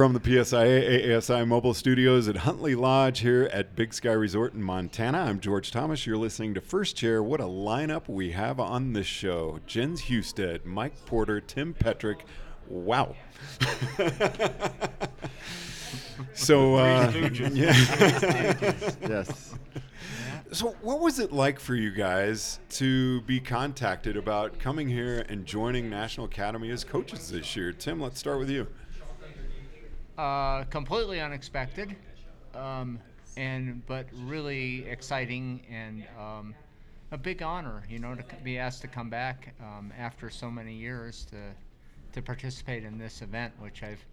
From 0.00 0.14
the 0.14 0.20
PSIA 0.20 1.14
ASI 1.14 1.44
mobile 1.44 1.74
studios 1.74 2.26
at 2.26 2.38
Huntley 2.38 2.74
Lodge 2.74 3.18
here 3.18 3.50
at 3.52 3.76
Big 3.76 3.92
Sky 3.92 4.12
Resort 4.12 4.54
in 4.54 4.62
Montana, 4.62 5.18
I'm 5.18 5.40
George 5.40 5.70
Thomas. 5.70 6.06
You're 6.06 6.16
listening 6.16 6.54
to 6.54 6.62
First 6.62 6.96
Chair. 6.96 7.22
What 7.22 7.38
a 7.38 7.44
lineup 7.44 8.08
we 8.08 8.30
have 8.30 8.58
on 8.58 8.94
this 8.94 9.06
show 9.06 9.60
Jens 9.66 10.04
Husted, 10.04 10.64
Mike 10.64 11.04
Porter, 11.04 11.38
Tim 11.38 11.74
Petrick. 11.74 12.24
Wow. 12.66 13.14
so, 16.32 16.76
uh, 16.76 17.12
yeah. 17.52 17.74
Yes. 19.06 19.54
So, 20.52 20.74
what 20.80 21.00
was 21.00 21.18
it 21.18 21.30
like 21.30 21.60
for 21.60 21.74
you 21.74 21.90
guys 21.90 22.58
to 22.70 23.20
be 23.20 23.38
contacted 23.38 24.16
about 24.16 24.58
coming 24.58 24.88
here 24.88 25.26
and 25.28 25.44
joining 25.44 25.90
National 25.90 26.24
Academy 26.24 26.70
as 26.70 26.84
coaches 26.84 27.30
this 27.30 27.54
year? 27.54 27.74
Tim, 27.74 28.00
let's 28.00 28.18
start 28.18 28.38
with 28.38 28.48
you. 28.48 28.66
Uh, 30.20 30.64
completely 30.64 31.18
unexpected, 31.18 31.96
um, 32.54 32.98
and 33.38 33.80
but 33.86 34.04
really 34.24 34.84
exciting 34.86 35.62
and 35.70 36.04
um, 36.18 36.54
a 37.10 37.16
big 37.16 37.42
honor, 37.42 37.82
you 37.88 37.98
know, 37.98 38.14
to 38.14 38.22
be 38.44 38.58
asked 38.58 38.82
to 38.82 38.86
come 38.86 39.08
back 39.08 39.54
um, 39.62 39.90
after 39.98 40.28
so 40.28 40.50
many 40.50 40.74
years 40.74 41.24
to 41.24 41.38
to 42.12 42.20
participate 42.20 42.84
in 42.84 42.98
this 42.98 43.22
event, 43.22 43.50
which 43.60 43.82
I've 43.82 44.04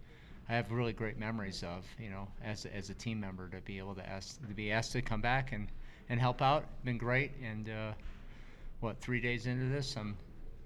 I 0.48 0.54
have 0.54 0.72
really 0.72 0.94
great 0.94 1.18
memories 1.18 1.62
of, 1.62 1.84
you 2.00 2.08
know, 2.08 2.26
as 2.42 2.64
as 2.64 2.88
a 2.88 2.94
team 2.94 3.20
member 3.20 3.46
to 3.50 3.60
be 3.60 3.76
able 3.76 3.94
to 3.96 4.08
ask 4.08 4.40
to 4.48 4.54
be 4.54 4.72
asked 4.72 4.92
to 4.92 5.02
come 5.02 5.20
back 5.20 5.52
and 5.52 5.68
and 6.08 6.18
help 6.18 6.40
out. 6.40 6.64
Been 6.84 6.96
great, 6.96 7.32
and 7.44 7.68
uh, 7.68 7.92
what 8.80 8.98
three 9.02 9.20
days 9.20 9.46
into 9.46 9.66
this, 9.66 9.94
I'm 9.94 10.16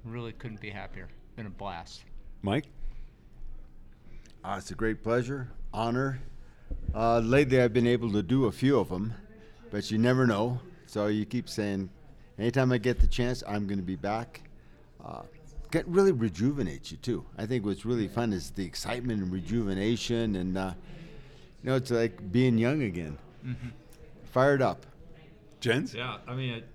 really 0.05 0.35
couldn't 0.35 0.61
be 0.61 0.71
happier. 0.71 1.09
Been 1.35 1.47
a 1.47 1.51
blast. 1.51 2.05
Mike? 2.43 2.67
Uh, 4.45 4.57
it's 4.59 4.73
a 4.73 4.75
great 4.75 5.03
pleasure, 5.05 5.49
honor. 5.73 6.21
Uh, 6.95 7.21
lately, 7.21 7.61
I've 7.61 7.73
been 7.73 7.87
able 7.87 8.11
to 8.13 8.23
do 8.23 8.47
a 8.47 8.53
few 8.53 8.79
of 8.79 8.89
them, 8.89 9.15
but 9.71 9.91
you 9.91 9.99
never 9.99 10.27
know. 10.27 10.59
So 10.87 11.07
you 11.07 11.25
keep 11.25 11.49
saying, 11.49 11.89
anytime 12.39 12.73
I 12.73 12.79
get 12.79 12.99
the 12.99 13.07
chance, 13.07 13.45
I'm 13.47 13.69
going 13.69 13.79
to 13.79 13.85
be 13.85 13.95
back. 13.95 14.43
Uh, 15.05 15.23
get 15.71 15.87
really 15.87 16.11
rejuvenates 16.11 16.91
you 16.91 16.97
too. 16.97 17.25
I 17.39 17.47
think 17.47 17.65
what's 17.65 17.85
really 17.85 18.09
fun 18.09 18.33
is 18.33 18.51
the 18.51 18.65
excitement 18.65 19.23
and 19.23 19.33
rejuvenation, 19.33 20.35
and 20.35 20.59
uh, 20.59 20.73
you 21.63 21.71
know, 21.71 21.77
it's 21.77 21.93
like 21.93 22.33
being 22.33 22.59
young 22.59 22.83
again, 22.83 23.19
fired 24.25 24.61
up. 24.61 24.87
Jens? 25.61 25.95
Yeah, 25.95 26.17
I 26.27 26.35
mean, 26.35 26.55
it, 26.55 26.69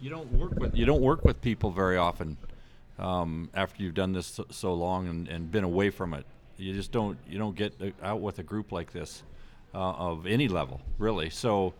you 0.00 0.08
don't 0.08 0.32
work 0.32 0.54
with 0.58 0.74
you 0.74 0.86
don't 0.86 1.02
work 1.02 1.22
with 1.22 1.42
people 1.42 1.70
very 1.70 1.98
often 1.98 2.38
um, 2.98 3.50
after 3.54 3.82
you've 3.82 3.94
done 3.94 4.12
this 4.12 4.26
so, 4.26 4.46
so 4.50 4.72
long 4.72 5.06
and, 5.06 5.28
and 5.28 5.52
been 5.52 5.64
away 5.64 5.90
from 5.90 6.14
it. 6.14 6.24
You 6.56 6.72
just 6.72 6.92
don't 6.92 7.18
you 7.28 7.38
don't 7.38 7.56
get 7.56 7.74
out 8.02 8.20
with 8.20 8.38
a 8.38 8.42
group 8.42 8.72
like 8.72 8.92
this 8.92 9.22
uh, 9.74 9.78
of 9.78 10.26
any 10.26 10.48
level, 10.48 10.80
really. 10.98 11.30
So, 11.30 11.74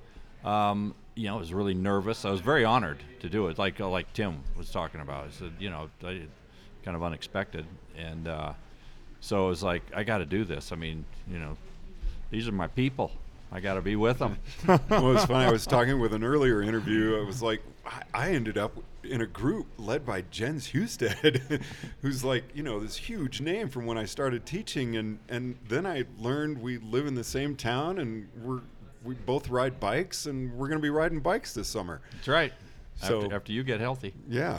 um, 0.44 0.94
you 1.14 1.28
know, 1.28 1.36
I 1.36 1.39
was 1.39 1.55
really 1.55 1.75
nervous. 1.75 2.25
I 2.25 2.30
was 2.30 2.41
very 2.41 2.64
honored 2.64 2.98
to 3.20 3.28
do 3.28 3.47
it, 3.48 3.58
like 3.58 3.80
uh, 3.80 3.89
like 3.89 4.12
Tim 4.12 4.41
was 4.56 4.70
talking 4.70 5.00
about. 5.00 5.27
I 5.27 5.30
said, 5.30 5.52
you 5.58 5.70
know, 5.70 5.89
I, 6.02 6.22
kind 6.84 6.97
of 6.97 7.02
unexpected, 7.02 7.67
and 7.97 8.28
uh, 8.28 8.52
so 9.20 9.47
it 9.47 9.48
was 9.48 9.62
like 9.62 9.83
I 9.95 10.05
got 10.05 10.19
to 10.19 10.27
do 10.27 10.45
this. 10.45 10.72
I 10.72 10.77
mean, 10.77 11.05
you 11.30 11.39
know, 11.39 11.56
these 12.30 12.48
are 12.48 12.52
my 12.52 12.67
people. 12.67 13.12
I 13.53 13.61
got 13.61 13.75
to 13.75 13.83
be 13.83 13.95
with 13.97 14.19
them. 14.19 14.39
well, 14.67 14.81
it 14.91 15.00
was 15.14 15.25
funny. 15.27 15.45
I 15.47 15.50
was 15.53 15.67
talking 15.67 16.00
with 16.00 16.12
an 16.12 16.25
earlier 16.25 16.61
interview. 16.62 17.20
I 17.20 17.25
was 17.25 17.42
like, 17.42 17.62
I- 17.86 18.03
I 18.12 18.31
ended 18.31 18.59
up 18.59 18.73
in 19.05 19.20
a 19.20 19.27
group 19.27 19.67
led 19.78 20.05
by 20.06 20.23
Jens 20.31 20.73
Husted, 20.73 21.62
who's 22.03 22.25
like, 22.25 22.45
you 22.55 22.62
know, 22.62 22.81
this 22.81 22.97
huge 22.97 23.41
name 23.41 23.69
from 23.69 23.86
when 23.86 23.98
I 23.98 24.06
started 24.06 24.45
teaching, 24.47 24.97
and 24.97 25.19
and 25.28 25.56
then 25.69 25.86
I 25.86 26.05
learned 26.19 26.61
we 26.61 26.78
live 26.78 27.06
in 27.06 27.14
the 27.14 27.25
same 27.25 27.55
town, 27.55 27.98
and 27.98 28.27
we're 28.42 28.61
we 29.05 29.14
both 29.14 29.51
ride 29.51 29.79
bikes, 29.79 30.25
and 30.27 30.51
we're 30.55 30.69
going 30.69 30.79
to 30.79 30.83
be 30.83 30.89
riding 30.91 31.20
bikes 31.20 31.53
this 31.53 31.69
summer. 31.69 32.01
That's 32.12 32.29
right. 32.29 32.53
So- 32.97 33.23
after, 33.23 33.34
after 33.37 33.53
you 33.53 33.64
get 33.64 33.80
healthy. 33.80 34.14
Yeah. 34.29 34.58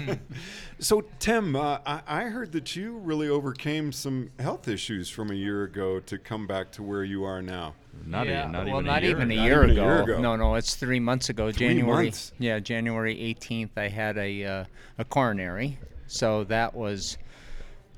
so, 0.78 1.02
Tim, 1.18 1.56
uh, 1.56 1.78
I, 1.86 2.02
I 2.06 2.22
heard 2.24 2.52
that 2.52 2.76
you 2.76 2.98
really 2.98 3.28
overcame 3.28 3.92
some 3.92 4.30
health 4.38 4.68
issues 4.68 5.08
from 5.08 5.30
a 5.30 5.34
year 5.34 5.64
ago 5.64 6.00
to 6.00 6.18
come 6.18 6.46
back 6.46 6.70
to 6.72 6.82
where 6.82 7.02
you 7.02 7.24
are 7.24 7.40
now. 7.42 7.74
Not 8.04 8.26
yeah, 8.26 8.40
even, 8.40 8.52
not 8.52 8.66
well, 8.66 8.74
even 8.74 8.84
not 8.84 9.02
a 9.02 9.06
year. 9.06 9.10
even 9.16 9.30
a 9.30 9.36
Not 9.36 9.44
year 9.44 9.64
even 9.64 9.70
a 9.70 9.72
ago. 9.72 9.82
year 9.84 10.02
ago. 10.02 10.20
No, 10.20 10.36
no, 10.36 10.54
it's 10.54 10.74
three 10.74 11.00
months 11.00 11.28
ago. 11.30 11.50
Three 11.50 11.68
January. 11.68 12.04
months. 12.04 12.32
Yeah, 12.38 12.58
January 12.60 13.16
18th. 13.16 13.70
I 13.76 13.88
had 13.88 14.18
a 14.18 14.44
uh, 14.44 14.64
a 14.98 15.04
coronary, 15.06 15.78
so 16.06 16.44
that 16.44 16.74
was 16.74 17.16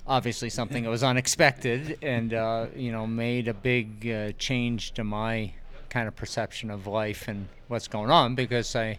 obviously 0.06 0.50
something 0.50 0.84
that 0.84 0.88
was 0.90 1.02
unexpected, 1.02 1.98
and 2.00 2.32
uh, 2.32 2.66
you 2.76 2.92
know 2.92 3.06
made 3.08 3.48
a 3.48 3.54
big 3.54 4.08
uh, 4.08 4.32
change 4.38 4.92
to 4.92 5.02
my 5.04 5.52
kind 5.90 6.06
of 6.06 6.14
perception 6.14 6.70
of 6.70 6.86
life 6.86 7.26
and 7.26 7.48
what's 7.66 7.88
going 7.88 8.10
on 8.10 8.34
because 8.36 8.74
I. 8.76 8.98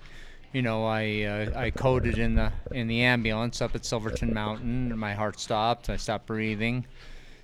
You 0.52 0.64
know, 0.64 0.86
I 0.86 1.24
uh, 1.24 1.60
I 1.60 1.70
coded 1.70 2.18
in 2.18 2.34
the 2.34 2.52
in 2.72 2.88
the 2.88 3.04
ambulance 3.04 3.62
up 3.62 3.76
at 3.76 3.86
Silverton 3.86 4.34
Mountain, 4.34 4.98
my 4.98 5.14
heart 5.14 5.40
stopped. 5.40 5.90
I 5.90 5.98
stopped 5.98 6.26
breathing. 6.26 6.88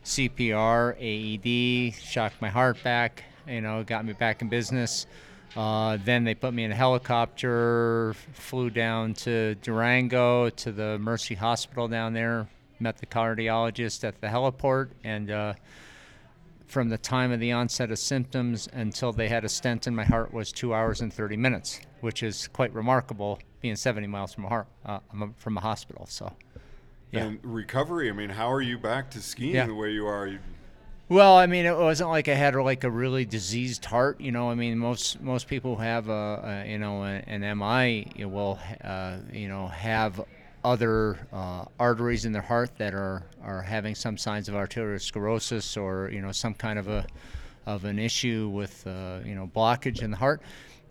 CPR, 0.03 0.95
AED, 0.99 1.95
shocked 1.95 2.41
my 2.41 2.49
heart 2.49 2.81
back, 2.83 3.23
you 3.47 3.61
know, 3.61 3.83
got 3.83 4.05
me 4.05 4.13
back 4.13 4.41
in 4.41 4.49
business. 4.49 5.07
Uh, 5.55 5.97
then 6.03 6.23
they 6.23 6.35
put 6.35 6.53
me 6.53 6.63
in 6.63 6.71
a 6.71 6.75
helicopter, 6.75 8.13
flew 8.33 8.69
down 8.69 9.13
to 9.13 9.55
Durango 9.55 10.49
to 10.49 10.71
the 10.71 10.99
Mercy 10.99 11.33
Hospital 11.33 11.87
down 11.87 12.13
there, 12.13 12.47
met 12.79 12.97
the 12.97 13.05
cardiologist 13.05 14.03
at 14.03 14.19
the 14.19 14.27
heliport, 14.27 14.89
and 15.03 15.31
uh, 15.31 15.53
from 16.67 16.89
the 16.89 16.97
time 16.97 17.31
of 17.31 17.39
the 17.39 17.51
onset 17.51 17.91
of 17.91 17.99
symptoms 17.99 18.67
until 18.73 19.11
they 19.11 19.27
had 19.29 19.45
a 19.45 19.49
stent 19.49 19.87
in 19.87 19.95
my 19.95 20.03
heart 20.03 20.33
was 20.33 20.51
two 20.51 20.73
hours 20.73 21.01
and 21.01 21.13
30 21.13 21.37
minutes, 21.37 21.79
which 22.01 22.23
is 22.23 22.47
quite 22.47 22.73
remarkable 22.73 23.39
being 23.61 23.75
70 23.75 24.07
miles 24.07 24.33
from 24.33 24.45
a 24.45 24.49
heart, 24.49 24.67
uh, 24.85 24.99
from 25.37 25.57
a 25.57 25.61
hospital. 25.61 26.05
So, 26.07 26.33
yeah. 27.11 27.23
And 27.25 27.39
recovery, 27.43 28.09
I 28.09 28.13
mean, 28.13 28.29
how 28.29 28.51
are 28.51 28.61
you 28.61 28.77
back 28.77 29.09
to 29.11 29.21
skiing 29.21 29.55
Yeah. 29.55 29.67
the 29.67 29.75
way 29.75 29.91
you 29.91 30.05
are? 30.07 30.27
You, 30.27 30.39
Well, 31.07 31.37
I 31.37 31.45
mean, 31.45 31.65
it 31.67 31.77
wasn't 31.77 32.09
like 32.09 32.27
I 32.27 32.33
had 32.33 32.55
like 32.55 32.83
a 32.83 32.89
really 32.89 33.25
diseased 33.25 33.85
heart. 33.85 34.19
You 34.19 34.31
know, 34.31 34.49
I 34.49 34.55
mean, 34.55 34.79
most 34.79 35.21
most 35.21 35.47
people 35.47 35.75
who 35.75 35.83
have 35.83 36.09
a, 36.09 36.63
a 36.65 36.71
you 36.71 36.79
know 36.79 37.03
a- 37.03 37.23
an 37.27 37.43
MI 37.43 38.11
will 38.25 38.57
uh, 38.83 39.17
you 39.31 39.47
know 39.47 39.67
have 39.67 40.19
other 40.65 41.19
uh, 41.31 41.63
arteries 41.79 42.25
in 42.25 42.31
their 42.31 42.41
heart 42.41 42.75
that 42.77 42.93
are 42.93 43.21
are 43.43 43.61
having 43.61 43.93
some 43.93 44.17
signs 44.17 44.49
of 44.49 44.55
arteriosclerosis 44.55 45.79
or 45.79 46.09
you 46.09 46.21
know 46.21 46.31
some 46.31 46.55
kind 46.55 46.79
of 46.79 46.87
a 46.87 47.05
of 47.67 47.85
an 47.85 47.99
issue 47.99 48.49
with 48.49 48.85
uh, 48.87 49.19
you 49.23 49.35
know 49.35 49.49
blockage 49.55 50.01
in 50.01 50.11
the 50.11 50.17
heart. 50.17 50.41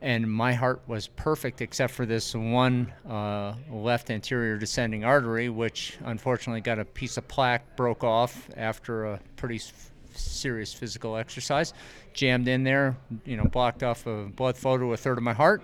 And 0.00 0.30
my 0.30 0.52
heart 0.52 0.82
was 0.86 1.08
perfect 1.08 1.60
except 1.62 1.92
for 1.92 2.04
this 2.04 2.34
one 2.34 2.92
uh, 3.08 3.54
left 3.70 4.10
anterior 4.10 4.58
descending 4.58 5.02
artery, 5.02 5.48
which 5.48 5.96
unfortunately 6.04 6.60
got 6.60 6.78
a 6.78 6.84
piece 6.84 7.16
of 7.16 7.26
plaque 7.26 7.74
broke 7.74 8.04
off 8.04 8.50
after 8.56 9.06
a 9.06 9.20
pretty 9.36 9.56
s- 9.56 9.72
serious 10.14 10.74
physical 10.74 11.16
exercise. 11.16 11.72
Jammed 12.12 12.48
in 12.48 12.64
there, 12.64 12.96
you 13.24 13.36
know, 13.36 13.44
blocked 13.44 13.82
off 13.82 14.06
a 14.06 14.24
blood 14.26 14.56
flow 14.56 14.76
to 14.76 14.92
a 14.92 14.96
third 14.96 15.16
of 15.16 15.24
my 15.24 15.32
heart. 15.32 15.62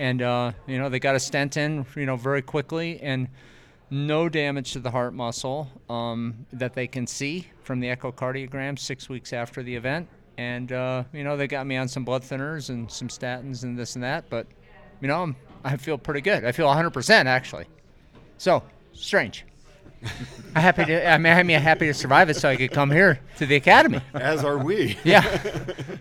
And, 0.00 0.22
uh, 0.22 0.52
you 0.66 0.78
know, 0.78 0.88
they 0.88 0.98
got 0.98 1.14
a 1.14 1.20
stent 1.20 1.58
in, 1.58 1.84
you 1.94 2.06
know, 2.06 2.16
very 2.16 2.40
quickly 2.40 2.98
and 3.02 3.28
no 3.90 4.30
damage 4.30 4.72
to 4.72 4.78
the 4.78 4.90
heart 4.90 5.12
muscle 5.12 5.68
um, 5.90 6.46
that 6.54 6.72
they 6.72 6.86
can 6.86 7.06
see 7.06 7.48
from 7.64 7.80
the 7.80 7.88
echocardiogram 7.88 8.78
six 8.78 9.10
weeks 9.10 9.34
after 9.34 9.62
the 9.62 9.76
event. 9.76 10.08
And, 10.38 10.72
uh, 10.72 11.04
you 11.12 11.22
know, 11.22 11.36
they 11.36 11.46
got 11.46 11.66
me 11.66 11.76
on 11.76 11.86
some 11.86 12.06
blood 12.06 12.22
thinners 12.22 12.70
and 12.70 12.90
some 12.90 13.08
statins 13.08 13.62
and 13.62 13.78
this 13.78 13.94
and 13.94 14.02
that. 14.02 14.24
But, 14.30 14.46
you 15.02 15.08
know, 15.08 15.22
I'm, 15.22 15.36
I 15.64 15.76
feel 15.76 15.98
pretty 15.98 16.22
good. 16.22 16.46
I 16.46 16.52
feel 16.52 16.66
100% 16.66 17.26
actually. 17.26 17.66
So, 18.38 18.62
strange. 18.94 19.44
I'm 20.54 20.62
happy 20.62 20.86
to. 20.86 21.10
I 21.10 21.18
mean, 21.18 21.34
I'm 21.34 21.46
happy 21.60 21.86
to 21.88 21.92
survive 21.92 22.30
it, 22.30 22.36
so 22.36 22.48
I 22.48 22.56
could 22.56 22.72
come 22.72 22.90
here 22.90 23.20
to 23.36 23.44
the 23.44 23.56
academy. 23.56 24.00
as 24.14 24.42
are 24.44 24.56
we. 24.56 24.96
Yeah, 25.04 25.42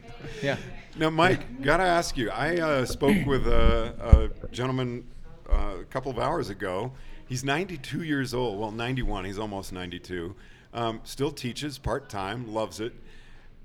yeah. 0.42 0.56
Now, 1.00 1.10
Mike, 1.10 1.62
gotta 1.62 1.84
ask 1.84 2.18
you. 2.18 2.30
I 2.30 2.58
uh, 2.58 2.86
spoke 2.86 3.26
with 3.26 3.48
a, 3.48 4.30
a 4.44 4.48
gentleman 4.50 5.08
uh, 5.50 5.78
a 5.80 5.86
couple 5.86 6.12
of 6.12 6.20
hours 6.20 6.50
ago. 6.50 6.92
He's 7.26 7.42
92 7.42 8.04
years 8.04 8.34
old. 8.34 8.60
Well, 8.60 8.72
91. 8.72 9.24
He's 9.24 9.40
almost 9.40 9.72
92. 9.72 10.36
Um, 10.74 11.00
still 11.06 11.32
teaches 11.32 11.78
part 11.78 12.10
time. 12.10 12.54
Loves 12.54 12.82
it. 12.82 12.92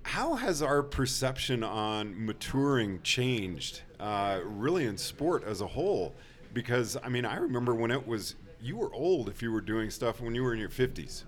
How 0.05 0.37
has 0.37 0.63
our 0.63 0.85
perception 0.85 1.65
on 1.65 2.25
maturing 2.25 3.03
changed, 3.03 3.83
uh, 3.99 4.39
really, 4.45 4.85
in 4.85 4.97
sport 4.97 5.43
as 5.43 5.61
a 5.61 5.67
whole? 5.67 6.15
Because 6.53 6.97
I 7.03 7.09
mean, 7.09 7.25
I 7.25 7.39
remember 7.39 7.75
when 7.75 7.91
it 7.91 8.07
was 8.07 8.37
you 8.61 8.77
were 8.77 8.95
old 8.95 9.29
if 9.29 9.43
you 9.43 9.51
were 9.51 9.61
doing 9.61 9.91
stuff 9.91 10.21
when 10.21 10.37
you 10.37 10.45
were 10.45 10.55
in 10.55 10.61
your 10.61 10.69
50s. 10.69 11.25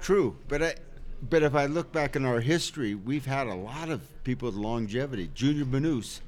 True, 0.00 0.36
but 0.48 0.60
I, 0.60 0.74
but 1.22 1.42
if 1.42 1.54
I 1.54 1.66
look 1.66 1.92
back 1.92 2.16
in 2.16 2.24
our 2.24 2.40
history, 2.40 2.94
we've 2.94 3.26
had 3.26 3.46
a 3.46 3.54
lot 3.54 3.88
of 3.90 4.00
people 4.24 4.46
with 4.46 4.56
longevity. 4.56 5.30
Junior 5.34 5.64
Bounous, 5.64 6.20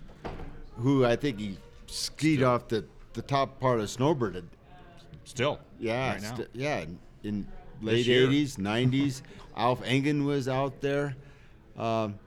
who 0.76 1.04
I 1.04 1.16
think 1.16 1.38
he 1.38 1.58
skied 1.86 2.42
off 2.42 2.68
the, 2.68 2.84
the 3.12 3.22
top 3.22 3.60
part 3.60 3.80
of 3.80 3.86
snowboarded. 3.86 4.44
Still. 5.24 5.58
Yeah, 5.78 6.12
Right 6.12 6.22
st- 6.22 6.48
yeah, 6.54 6.84
in 7.22 7.46
late 7.82 8.06
80s, 8.06 8.56
90s. 8.56 9.22
Alf 9.56 9.82
Engen 9.84 10.24
was 10.24 10.48
out 10.48 10.80
there. 10.80 11.16
Um, 11.76 12.18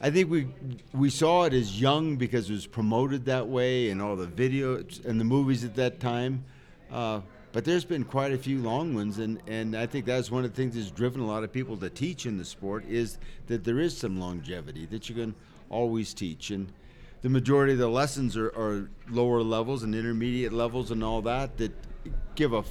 I 0.00 0.10
think 0.10 0.30
we 0.30 0.48
we 0.92 1.10
saw 1.10 1.44
it 1.44 1.54
as 1.54 1.80
young 1.80 2.16
because 2.16 2.50
it 2.50 2.52
was 2.52 2.66
promoted 2.66 3.24
that 3.26 3.46
way 3.46 3.90
and 3.90 4.02
all 4.02 4.16
the 4.16 4.26
videos 4.26 5.04
and 5.04 5.18
the 5.18 5.24
movies 5.24 5.64
at 5.64 5.76
that 5.76 6.00
time. 6.00 6.44
Uh, 6.90 7.20
but 7.52 7.66
there's 7.66 7.84
been 7.84 8.04
quite 8.04 8.32
a 8.32 8.38
few 8.38 8.60
long 8.60 8.94
ones, 8.94 9.18
and, 9.18 9.42
and 9.46 9.76
I 9.76 9.86
think 9.86 10.06
that's 10.06 10.30
one 10.30 10.44
of 10.44 10.50
the 10.50 10.56
things 10.56 10.74
that's 10.74 10.90
driven 10.90 11.20
a 11.20 11.26
lot 11.26 11.44
of 11.44 11.52
people 11.52 11.76
to 11.76 11.90
teach 11.90 12.24
in 12.24 12.38
the 12.38 12.44
sport 12.44 12.84
is 12.88 13.18
that 13.46 13.62
there 13.62 13.78
is 13.78 13.96
some 13.96 14.18
longevity 14.18 14.86
that 14.86 15.08
you 15.08 15.14
can 15.14 15.34
always 15.68 16.14
teach. 16.14 16.50
And 16.50 16.72
the 17.20 17.28
majority 17.28 17.74
of 17.74 17.78
the 17.78 17.88
lessons 17.88 18.38
are, 18.38 18.48
are 18.48 18.90
lower 19.10 19.42
levels 19.42 19.82
and 19.82 19.94
intermediate 19.94 20.52
levels 20.52 20.90
and 20.90 21.04
all 21.04 21.20
that 21.22 21.58
that 21.58 21.72
give 22.34 22.54
a, 22.54 22.64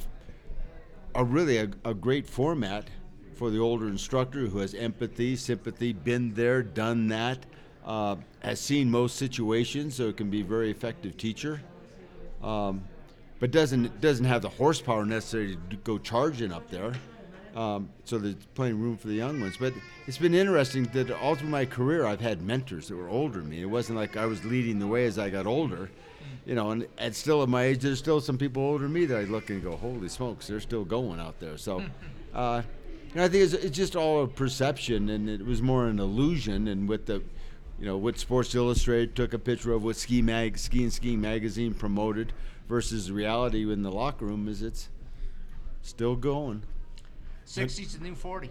a 1.14 1.24
really 1.24 1.58
a, 1.58 1.70
a 1.86 1.94
great 1.94 2.28
format 2.28 2.90
for 3.36 3.52
the 3.52 3.60
older 3.60 3.88
instructor 3.88 4.48
who 4.48 4.60
has 4.60 4.74
empathy, 4.74 5.36
sympathy, 5.36 5.94
been 5.94 6.34
there, 6.34 6.64
done 6.64 7.08
that, 7.08 7.46
uh, 7.86 8.16
has 8.40 8.60
seen 8.60 8.90
most 8.90 9.16
situations, 9.16 9.96
so 9.96 10.10
it 10.10 10.18
can 10.18 10.30
be 10.30 10.42
a 10.42 10.44
very 10.44 10.72
effective 10.72 11.18
teacher. 11.18 11.62
Um, 12.44 12.84
but 13.42 13.50
doesn't 13.52 14.00
doesn't 14.00 14.26
have 14.26 14.44
the 14.44 14.50
horsepower 14.50 15.04
necessary 15.04 15.58
to 15.72 15.76
go 15.78 15.98
charging 15.98 16.54
up 16.54 16.70
there. 16.70 16.94
Um, 17.56 17.90
so 18.06 18.18
there's 18.18 18.36
plenty 18.54 18.72
of 18.72 18.80
room 18.80 18.96
for 18.96 19.08
the 19.08 19.16
young 19.16 19.42
ones. 19.42 19.58
But 19.60 19.74
it's 20.08 20.20
been 20.20 20.36
interesting 20.36 20.86
that 20.94 21.12
all 21.12 21.36
through 21.36 21.50
my 21.50 21.66
career 21.66 22.06
I've 22.06 22.22
had 22.22 22.42
mentors 22.42 22.88
that 22.88 22.96
were 22.96 23.10
older 23.10 23.40
than 23.40 23.50
me. 23.50 23.62
It 23.62 23.66
wasn't 23.66 23.98
like 23.98 24.16
I 24.16 24.26
was 24.26 24.46
leading 24.46 24.80
the 24.80 24.88
way 24.88 25.06
as 25.06 25.20
I 25.20 25.30
got 25.30 25.48
older. 25.48 25.90
You 26.46 26.56
know, 26.56 26.70
and 26.72 26.88
at 26.98 27.16
still 27.16 27.42
at 27.44 27.50
my 27.50 27.64
age, 27.64 27.80
there's 27.80 28.00
still 28.00 28.22
some 28.22 28.38
people 28.38 28.64
older 28.64 28.84
than 28.84 28.94
me 28.94 29.06
that 29.06 29.18
I 29.18 29.24
look 29.24 29.50
and 29.50 29.62
go, 29.62 29.76
"Holy 29.76 30.08
smokes, 30.08 30.48
they're 30.48 30.60
still 30.60 30.86
going 30.86 31.20
out 31.20 31.40
there." 31.40 31.58
So, 31.58 31.84
uh, 32.34 32.62
and 33.14 33.24
I 33.24 33.28
think 33.28 33.44
it's, 33.44 33.54
it's 33.54 33.76
just 33.76 33.96
all 33.96 34.24
a 34.24 34.28
perception, 34.28 35.10
and 35.10 35.28
it 35.28 35.44
was 35.44 35.62
more 35.62 35.88
an 35.88 36.00
illusion. 36.00 36.68
And 36.68 36.88
with 36.88 37.08
the, 37.08 37.24
you 37.80 37.86
know, 37.86 37.98
what 37.98 38.20
Sports 38.20 38.54
Illustrated 38.54 39.16
took 39.16 39.34
a 39.34 39.40
picture 39.40 39.74
of, 39.74 39.84
what 39.84 39.96
Ski 39.96 40.22
Mag, 40.22 40.58
Ski 40.58 40.84
and 40.84 40.94
Skiing 40.94 41.22
magazine 41.22 41.74
promoted, 41.74 42.34
versus 42.72 43.12
reality 43.12 43.70
in 43.70 43.84
the 43.84 43.92
locker 43.92 44.26
room 44.26 44.48
is 44.48 44.62
it's 44.64 44.88
still 45.82 46.16
going. 46.16 46.64
60's 47.46 47.98
the 47.98 48.04
new 48.04 48.16
40. 48.16 48.50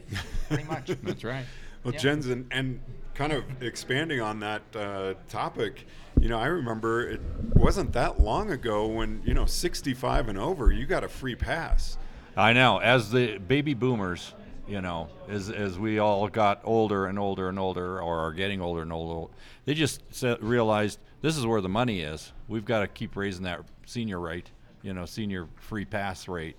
Pretty 0.48 0.64
much. 0.64 0.90
That's 1.04 1.22
right. 1.22 1.44
Well, 1.84 1.94
Yeah. 1.94 2.00
Jens, 2.00 2.26
and, 2.26 2.46
and 2.50 2.80
kind 3.14 3.32
of 3.32 3.44
expanding 3.62 4.20
on 4.20 4.40
that 4.40 4.62
uh, 4.74 5.14
topic, 5.28 5.86
you 6.20 6.28
know, 6.28 6.36
I 6.36 6.46
remember 6.46 7.08
it 7.10 7.20
wasn't 7.54 7.92
that 7.92 8.18
long 8.18 8.50
ago 8.50 8.88
when, 8.88 9.22
you 9.24 9.34
know, 9.34 9.46
65 9.46 10.28
and 10.28 10.36
over, 10.36 10.72
you 10.72 10.84
got 10.84 11.04
a 11.04 11.08
free 11.08 11.36
pass. 11.36 11.96
I 12.36 12.52
know. 12.52 12.78
As 12.78 13.12
the 13.12 13.38
baby 13.38 13.74
boomers, 13.74 14.34
you 14.66 14.80
know, 14.80 15.10
as 15.28 15.48
as 15.48 15.78
we 15.78 16.00
all 16.00 16.26
got 16.26 16.60
older 16.64 17.06
and 17.06 17.20
older 17.20 17.48
and 17.48 17.58
older, 17.58 18.00
or 18.00 18.18
are 18.18 18.32
getting 18.32 18.60
older 18.60 18.82
and 18.82 18.92
older, 18.92 19.32
they 19.64 19.74
just 19.74 20.02
realized 20.40 20.98
this 21.22 21.36
is 21.36 21.46
where 21.46 21.60
the 21.60 21.68
money 21.68 22.00
is. 22.00 22.32
We've 22.48 22.64
got 22.64 22.80
to 22.80 22.88
keep 22.88 23.16
raising 23.16 23.44
that 23.44 23.60
senior 23.86 24.20
rate, 24.20 24.50
you 24.82 24.92
know, 24.92 25.04
senior 25.06 25.48
free 25.56 25.84
pass 25.84 26.28
rate 26.28 26.56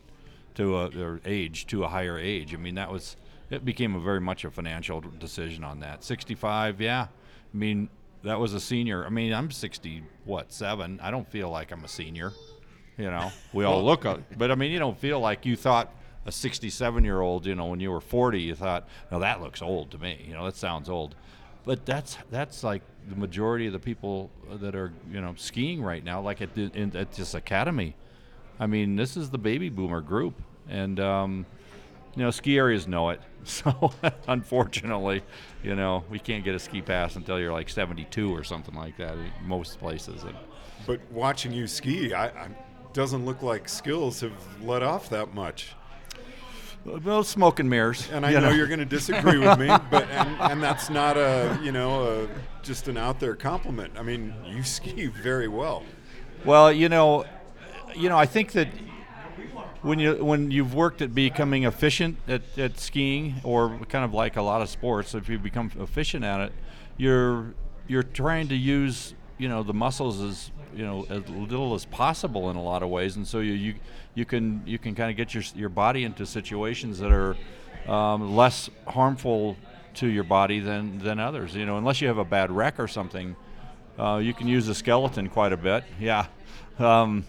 to 0.56 0.78
a 0.78 0.90
or 1.00 1.22
age 1.26 1.68
to 1.68 1.84
a 1.84 1.88
higher 1.88 2.18
age. 2.18 2.54
I 2.54 2.58
mean, 2.58 2.76
that 2.76 2.92
was 2.92 3.16
it 3.50 3.66
became 3.66 3.96
a 3.96 4.00
very 4.00 4.22
much 4.22 4.46
a 4.46 4.52
financial 4.52 5.02
decision 5.02 5.64
on 5.64 5.80
that. 5.82 6.04
65, 6.04 6.80
yeah. 6.80 7.08
I 7.54 7.58
mean, 7.58 7.90
that 8.24 8.40
was 8.40 8.54
a 8.54 8.60
senior. 8.60 9.06
I 9.06 9.10
mean, 9.10 9.34
I'm 9.34 9.52
60, 9.52 10.04
what, 10.26 10.54
seven? 10.54 11.00
I 11.02 11.12
don't 11.12 11.28
feel 11.28 11.50
like 11.50 11.72
I'm 11.72 11.84
a 11.84 11.88
senior. 11.88 12.32
You 12.98 13.10
know, 13.10 13.32
we 13.54 13.64
all 13.64 13.84
look, 13.84 14.06
up, 14.06 14.22
but 14.38 14.52
I 14.52 14.56
mean, 14.56 14.72
you 14.72 14.78
don't 14.78 14.98
feel 14.98 15.20
like 15.20 15.46
you 15.46 15.56
thought 15.56 15.94
a 16.26 16.32
67 16.32 17.04
year 17.04 17.22
old. 17.22 17.46
You 17.46 17.56
know, 17.56 17.66
when 17.66 17.80
you 17.80 17.90
were 17.90 18.02
40, 18.02 18.40
you 18.40 18.54
thought, 18.54 18.88
no, 19.12 19.20
that 19.20 19.42
looks 19.42 19.62
old 19.62 19.92
to 19.92 19.98
me. 19.98 20.24
You 20.28 20.34
know, 20.34 20.46
that 20.46 20.56
sounds 20.56 20.88
old. 20.88 21.16
But 21.64 21.86
that's 21.86 22.18
that's 22.30 22.64
like 22.64 22.82
the 23.10 23.16
majority 23.16 23.68
of 23.68 23.74
the 23.74 23.80
people 23.80 24.32
that 24.52 24.76
are 24.76 24.92
you 25.12 25.22
know 25.22 25.34
skiing 25.38 25.82
right 25.82 26.04
now, 26.04 26.22
like 26.22 26.42
at 26.42 26.54
the, 26.56 26.72
in, 26.74 26.96
at 26.96 27.12
this 27.14 27.34
academy. 27.34 27.96
I 28.60 28.68
mean, 28.68 28.96
this 28.96 29.18
is 29.18 29.30
the 29.30 29.38
baby 29.38 29.70
boomer 29.70 30.02
group, 30.02 30.42
and 30.70 31.00
um, 31.00 31.46
you 32.16 32.24
know, 32.24 32.32
ski 32.32 32.58
areas 32.58 32.88
know 32.88 33.10
it. 33.10 33.22
So 33.44 33.92
unfortunately, 34.28 35.24
you 35.64 35.76
know, 35.76 36.04
we 36.12 36.20
can't 36.20 36.44
get 36.44 36.54
a 36.54 36.60
ski 36.60 36.80
pass 36.80 37.16
until 37.16 37.40
you're 37.40 37.52
like 37.52 37.70
72 37.70 38.32
or 38.32 38.44
something 38.44 38.76
like 38.76 38.98
that 38.98 39.16
in 39.16 39.32
most 39.44 39.80
places. 39.80 40.22
And, 40.22 40.36
But 40.86 41.00
watching 41.12 41.52
you 41.52 41.66
ski, 41.66 42.14
I, 42.14 42.28
I 42.28 42.50
doesn't 42.94 43.26
look 43.26 43.42
like 43.42 43.68
skills 43.68 44.22
have 44.22 44.62
let 44.62 44.84
off 44.84 45.10
that 45.10 45.34
much. 45.34 45.74
Well, 46.86 47.24
smoke 47.24 47.60
and 47.60 47.70
mirrors. 47.70 48.10
And 48.12 48.26
I 48.26 48.32
you 48.32 48.40
know, 48.40 48.50
you're 48.50 48.68
going 48.68 48.80
to 48.80 48.86
disagree 48.86 49.38
with 49.38 49.60
me, 49.60 49.68
but 49.92 50.10
and, 50.10 50.52
and 50.52 50.64
that's 50.64 50.90
not 50.90 51.18
a 51.18 51.60
you 51.64 51.72
know 51.72 52.04
a, 52.04 52.28
just 52.64 52.88
an 52.88 52.98
out 52.98 53.20
there 53.20 53.36
compliment. 53.36 53.94
I 53.98 54.04
mean, 54.04 54.34
you 54.46 54.64
ski 54.64 55.08
very 55.08 55.48
well. 55.48 55.84
Well, 56.44 56.72
you 56.72 56.90
know, 56.90 57.26
you 57.96 58.10
know, 58.10 58.18
I 58.18 58.26
think 58.26 58.54
that 58.54 58.68
when 59.82 60.00
you 60.00 60.24
when 60.24 60.52
you've 60.52 60.74
worked 60.74 61.02
at 61.02 61.14
becoming 61.14 61.64
efficient 61.64 62.18
at, 62.28 62.42
at 62.58 62.80
skiing, 62.80 63.36
or 63.44 63.80
kind 63.90 64.06
of 64.06 64.14
like 64.14 64.38
a 64.38 64.42
lot 64.42 64.62
of 64.62 64.70
sports, 64.70 65.14
if 65.14 65.30
you 65.30 65.38
become 65.40 65.72
efficient 65.80 66.24
at 66.24 66.42
it, 66.42 66.54
you're 66.98 67.54
you're 67.88 68.04
trying 68.04 68.48
to 68.48 68.56
use 68.56 69.14
you 69.42 69.50
know 69.50 69.64
the 69.64 69.74
muscles 69.74 70.22
as 70.22 70.52
you 70.76 70.86
know 70.86 71.04
as 71.10 71.28
little 71.30 71.74
as 71.74 71.86
possible 71.86 72.52
in 72.52 72.56
a 72.56 72.62
lot 72.62 72.84
of 72.84 72.90
ways, 72.90 73.16
and 73.16 73.28
so 73.28 73.40
you 73.40 73.54
you, 73.54 73.76
you 74.14 74.24
can 74.24 74.62
you 74.68 74.78
can 74.78 74.94
kind 74.94 75.10
of 75.10 75.18
get 75.18 75.34
your 75.34 75.44
your 75.56 75.70
body 75.70 76.04
into 76.04 76.28
situations 76.28 77.00
that 77.00 77.12
are 77.12 77.36
um, 77.92 78.36
less 78.36 78.70
harmful 78.88 79.58
to 79.96 80.08
your 80.08 80.24
body 80.24 80.60
than 80.60 81.00
than 81.00 81.20
others. 81.20 81.56
You 81.56 81.66
know, 81.66 81.78
unless 81.78 82.02
you 82.02 82.08
have 82.08 82.20
a 82.20 82.26
bad 82.26 82.52
wreck 82.52 82.80
or 82.80 82.88
something. 82.88 83.36
Uh, 84.00 84.18
you 84.18 84.34
can 84.34 84.48
use 84.48 84.68
a 84.70 84.74
skeleton 84.74 85.28
quite 85.28 85.52
a 85.52 85.58
bit. 85.58 85.84
Yeah, 86.00 86.28
um, 86.80 87.26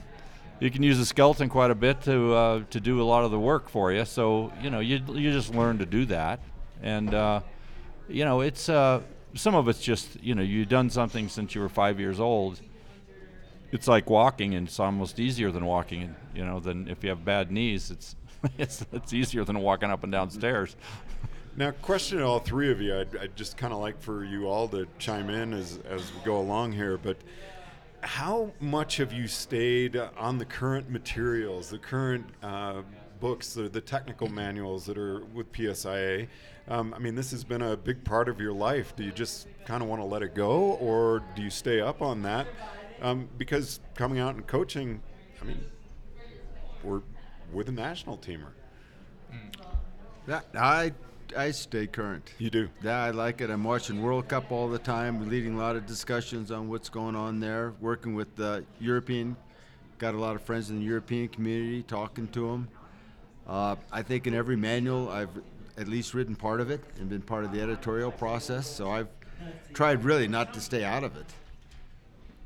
you 0.60 0.70
can 0.70 0.82
use 0.82 0.98
a 1.00 1.04
skeleton 1.04 1.48
quite 1.48 1.70
a 1.70 1.74
bit 1.74 2.02
to 2.02 2.34
uh, 2.34 2.62
to 2.70 2.80
do 2.80 3.02
a 3.02 3.04
lot 3.04 3.24
of 3.24 3.30
the 3.30 3.38
work 3.38 3.68
for 3.68 3.90
you. 3.90 4.04
So 4.04 4.52
you 4.62 4.70
know 4.70 4.80
you 4.80 5.00
you 5.08 5.32
just 5.32 5.54
learn 5.54 5.78
to 5.78 5.86
do 5.86 6.04
that, 6.06 6.40
and 6.82 7.12
uh, 7.12 7.40
you 8.08 8.24
know 8.24 8.42
it's 8.42 8.68
uh, 8.68 9.00
some 9.34 9.54
of 9.54 9.68
it's 9.68 9.80
just 9.80 10.22
you 10.22 10.34
know 10.34 10.42
you've 10.42 10.68
done 10.68 10.90
something 10.90 11.28
since 11.28 11.54
you 11.54 11.60
were 11.60 11.68
five 11.68 11.98
years 11.98 12.20
old. 12.20 12.60
It's 13.70 13.88
like 13.88 14.10
walking, 14.10 14.54
and 14.54 14.68
it's 14.68 14.78
almost 14.78 15.18
easier 15.18 15.50
than 15.50 15.64
walking. 15.64 16.02
And 16.02 16.14
you 16.34 16.44
know, 16.44 16.60
than 16.60 16.88
if 16.88 17.02
you 17.02 17.10
have 17.10 17.24
bad 17.24 17.50
knees, 17.50 17.90
it's 17.90 18.16
it's 18.58 18.84
it's 18.92 19.12
easier 19.12 19.44
than 19.44 19.58
walking 19.60 19.90
up 19.90 20.02
and 20.02 20.12
down 20.12 20.30
stairs. 20.30 20.76
Now, 21.54 21.70
question 21.70 22.16
to 22.16 22.24
all 22.24 22.38
three 22.38 22.70
of 22.70 22.80
you. 22.80 22.98
I'd, 22.98 23.14
I'd 23.14 23.36
just 23.36 23.58
kind 23.58 23.74
of 23.74 23.78
like 23.78 24.00
for 24.00 24.24
you 24.24 24.48
all 24.48 24.68
to 24.68 24.86
chime 24.98 25.28
in 25.28 25.52
as, 25.52 25.78
as 25.86 26.10
we 26.14 26.24
go 26.24 26.38
along 26.38 26.72
here. 26.72 26.96
But 26.96 27.18
how 28.00 28.52
much 28.58 28.96
have 28.96 29.12
you 29.12 29.28
stayed 29.28 29.96
on 30.16 30.38
the 30.38 30.46
current 30.46 30.88
materials, 30.88 31.68
the 31.68 31.76
current 31.76 32.24
uh, 32.42 32.80
books, 33.22 33.54
the, 33.54 33.68
the 33.68 33.80
technical 33.80 34.28
manuals 34.28 34.84
that 34.84 34.98
are 34.98 35.20
with 35.32 35.50
PSIA? 35.52 36.26
Um, 36.68 36.92
I 36.92 36.98
mean, 36.98 37.14
this 37.14 37.30
has 37.30 37.44
been 37.44 37.62
a 37.62 37.76
big 37.76 38.04
part 38.04 38.28
of 38.28 38.40
your 38.40 38.52
life. 38.52 38.94
Do 38.96 39.04
you 39.04 39.12
just 39.12 39.46
kind 39.64 39.80
of 39.80 39.88
want 39.88 40.02
to 40.02 40.06
let 40.06 40.22
it 40.22 40.34
go, 40.34 40.72
or 40.80 41.22
do 41.36 41.42
you 41.42 41.48
stay 41.48 41.80
up 41.80 42.02
on 42.02 42.22
that? 42.22 42.48
Um, 43.00 43.28
because 43.38 43.80
coming 43.94 44.18
out 44.18 44.34
and 44.34 44.46
coaching, 44.46 45.00
I 45.40 45.44
mean, 45.44 45.64
we're 46.82 47.00
with 47.52 47.68
a 47.68 47.72
national 47.72 48.18
teamer. 48.18 48.50
Yeah, 50.28 50.40
I 50.54 50.92
I 51.36 51.52
stay 51.52 51.86
current. 51.86 52.32
You 52.38 52.50
do. 52.50 52.68
Yeah, 52.82 53.02
I 53.02 53.10
like 53.10 53.40
it. 53.40 53.50
I'm 53.50 53.64
watching 53.64 54.02
World 54.02 54.28
Cup 54.28 54.50
all 54.52 54.68
the 54.68 54.78
time. 54.78 55.20
We're 55.20 55.26
leading 55.26 55.54
a 55.54 55.58
lot 55.58 55.76
of 55.76 55.86
discussions 55.86 56.50
on 56.50 56.68
what's 56.68 56.88
going 56.88 57.16
on 57.16 57.40
there. 57.40 57.72
Working 57.80 58.14
with 58.14 58.34
the 58.36 58.64
European, 58.80 59.36
got 59.98 60.14
a 60.14 60.18
lot 60.18 60.36
of 60.36 60.42
friends 60.42 60.70
in 60.70 60.80
the 60.80 60.84
European 60.84 61.28
community. 61.28 61.82
Talking 61.82 62.28
to 62.28 62.50
them. 62.50 62.68
Uh, 63.46 63.76
I 63.90 64.02
think 64.02 64.26
in 64.26 64.34
every 64.34 64.56
manual 64.56 65.08
I've 65.08 65.30
at 65.76 65.88
least 65.88 66.14
written 66.14 66.36
part 66.36 66.60
of 66.60 66.70
it 66.70 66.80
and 66.98 67.08
been 67.08 67.22
part 67.22 67.44
of 67.44 67.52
the 67.52 67.60
editorial 67.60 68.12
process. 68.12 68.68
So 68.68 68.90
I've 68.90 69.08
tried 69.72 70.04
really 70.04 70.28
not 70.28 70.54
to 70.54 70.60
stay 70.60 70.84
out 70.84 71.04
of 71.04 71.16
it 71.16 71.26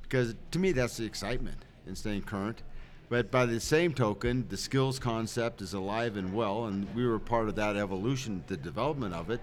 because 0.02 0.34
to 0.52 0.58
me 0.58 0.72
that's 0.72 0.96
the 0.96 1.04
excitement 1.04 1.64
in 1.86 1.96
staying 1.96 2.22
current. 2.22 2.62
But 3.08 3.30
by 3.30 3.46
the 3.46 3.60
same 3.60 3.94
token, 3.94 4.46
the 4.48 4.56
skills 4.56 4.98
concept 4.98 5.60
is 5.62 5.74
alive 5.74 6.16
and 6.16 6.34
well, 6.34 6.64
and 6.64 6.92
we 6.94 7.06
were 7.06 7.20
part 7.20 7.48
of 7.48 7.54
that 7.54 7.76
evolution, 7.76 8.42
the 8.48 8.56
development 8.56 9.14
of 9.14 9.30
it, 9.30 9.40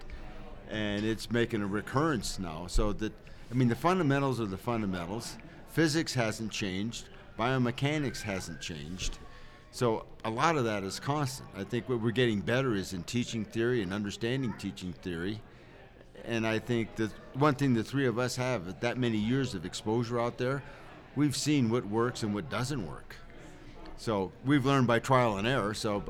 and 0.70 1.04
it's 1.04 1.30
making 1.30 1.62
a 1.62 1.66
recurrence 1.66 2.38
now. 2.38 2.66
So 2.66 2.92
that 2.94 3.12
I 3.50 3.54
mean, 3.54 3.68
the 3.68 3.76
fundamentals 3.76 4.40
are 4.40 4.46
the 4.46 4.58
fundamentals. 4.58 5.36
Physics 5.70 6.14
hasn't 6.14 6.50
changed. 6.50 7.08
Biomechanics 7.38 8.22
hasn't 8.22 8.60
changed. 8.60 9.18
So 9.74 10.04
a 10.24 10.30
lot 10.30 10.54
of 10.54 10.66
that 10.66 10.84
is 10.84 11.00
constant. 11.00 11.48
I 11.56 11.64
think 11.64 11.88
what 11.88 12.00
we're 12.00 12.12
getting 12.12 12.40
better 12.40 12.76
is 12.76 12.92
in 12.92 13.02
teaching 13.02 13.44
theory 13.44 13.82
and 13.82 13.92
understanding 13.92 14.54
teaching 14.56 14.92
theory. 14.92 15.40
And 16.24 16.46
I 16.46 16.60
think 16.60 16.94
that 16.94 17.10
one 17.32 17.56
thing 17.56 17.74
the 17.74 17.82
three 17.82 18.06
of 18.06 18.16
us 18.16 18.36
have, 18.36 18.78
that 18.82 18.98
many 18.98 19.18
years 19.18 19.52
of 19.52 19.66
exposure 19.66 20.20
out 20.20 20.38
there, 20.38 20.62
we've 21.16 21.36
seen 21.36 21.70
what 21.70 21.84
works 21.86 22.22
and 22.22 22.32
what 22.32 22.48
doesn't 22.48 22.86
work. 22.86 23.16
So 23.96 24.30
we've 24.44 24.64
learned 24.64 24.86
by 24.86 25.00
trial 25.00 25.38
and 25.38 25.48
error. 25.48 25.74
So, 25.74 26.04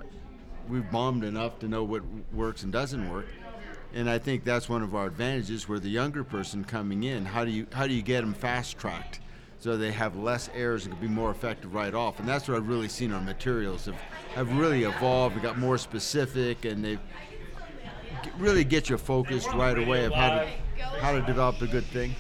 we've 0.69 0.91
bombed 0.91 1.25
enough 1.25 1.59
to 1.61 1.67
know 1.67 1.85
what 1.85 2.03
works 2.35 2.65
and 2.65 2.73
doesn't 2.73 3.11
work. 3.11 3.29
And 3.95 4.11
I 4.11 4.19
think 4.19 4.45
that's 4.45 4.69
one 4.69 4.83
of 4.83 4.95
our 4.95 5.07
advantages. 5.07 5.71
Where 5.71 5.81
the 5.81 5.89
younger 5.89 6.23
person 6.23 6.65
coming 6.65 7.05
in, 7.05 7.25
how 7.25 7.47
do 7.47 7.51
you 7.51 7.67
how 7.73 7.87
do 7.87 7.95
you 7.95 8.03
get 8.03 8.21
them 8.21 8.35
fast 8.35 8.77
tracked 8.77 9.21
so 9.61 9.77
they 9.77 9.93
have 9.93 10.17
less 10.17 10.51
errors 10.55 10.85
and 10.87 10.95
can 10.99 11.07
be 11.09 11.13
more 11.13 11.31
effective 11.31 11.75
right 11.75 11.95
off? 11.95 12.19
And 12.21 12.29
that's 12.29 12.49
what 12.49 12.57
I've 12.57 12.69
really 12.69 12.89
seen 12.89 13.13
our 13.13 13.21
materials 13.21 13.87
have 13.87 13.97
have 14.35 14.53
really 14.57 14.85
evolved. 14.85 15.37
We 15.37 15.41
got 15.43 15.59
more 15.59 15.79
specific, 15.79 16.65
and 16.65 16.85
they 16.85 16.99
really 18.39 18.65
get 18.65 18.91
you 18.91 18.99
focused 18.99 19.49
right 19.53 19.79
away 19.79 20.05
of 20.05 20.13
how 20.13 20.31
to 20.31 20.49
how 21.01 21.13
to 21.13 21.23
develop 21.23 21.61
a 21.63 21.67
good 21.67 21.85
thing. 21.87 22.15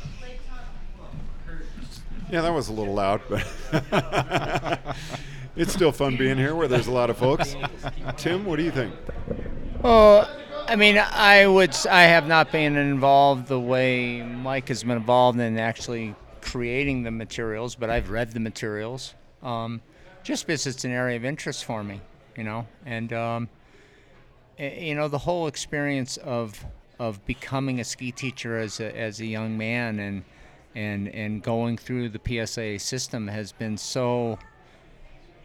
Yeah, 2.31 2.41
that 2.41 2.53
was 2.53 2.69
a 2.69 2.73
little 2.73 2.95
loud, 2.95 3.21
but 3.29 3.47
it's 5.57 5.73
still 5.73 5.93
fun 5.93 6.17
being 6.17 6.37
here 6.38 6.55
where 6.55 6.67
there's 6.69 6.87
a 6.87 6.91
lot 6.93 7.11
of 7.11 7.19
folks. 7.19 7.55
Tim, 8.17 8.45
what 8.45 8.57
do 8.57 8.62
you 8.62 8.71
think? 8.71 8.95
Well, 9.83 10.29
I 10.67 10.76
mean, 10.76 10.97
I 10.99 11.47
would. 11.47 11.71
s- 11.71 11.85
I 11.87 12.03
have 12.03 12.26
not 12.26 12.50
been 12.50 12.76
involved 12.76 13.49
the 13.49 13.61
way 13.61 14.23
Mike 14.23 14.69
has 14.69 14.83
been 14.83 14.93
involved 14.97 15.38
in 15.38 15.59
actually 15.59 16.14
creating 16.45 17.03
the 17.03 17.11
materials, 17.11 17.75
but 17.75 17.91
I've 17.91 18.11
read 18.11 18.33
the 18.33 18.41
materials. 18.41 19.15
Um, 19.43 19.81
just 20.23 20.47
because 20.47 20.67
it's 20.67 20.85
an 20.85 20.91
area 20.91 21.17
of 21.17 21.25
interest 21.25 21.65
for 21.65 21.83
me, 21.83 22.01
you 22.37 22.45
know, 22.45 22.67
and 22.87 23.13
um, 23.13 23.49
eh, 24.59 24.85
you 24.85 24.95
know 24.95 25.09
the 25.09 25.19
whole 25.19 25.47
experience 25.47 26.17
of 26.19 26.65
of 26.99 27.25
becoming 27.27 27.81
a 27.81 27.85
ski 27.85 28.13
teacher 28.13 28.59
as 28.59 28.81
a, 28.81 28.97
as 28.97 29.21
a 29.21 29.27
young 29.27 29.59
man 29.59 29.99
and 29.99 30.25
and 30.75 31.09
and 31.09 31.43
going 31.43 31.77
through 31.77 32.09
the 32.09 32.21
PSA 32.47 32.79
system 32.79 33.29
has 33.29 33.53
been 33.53 33.77
so 33.77 34.39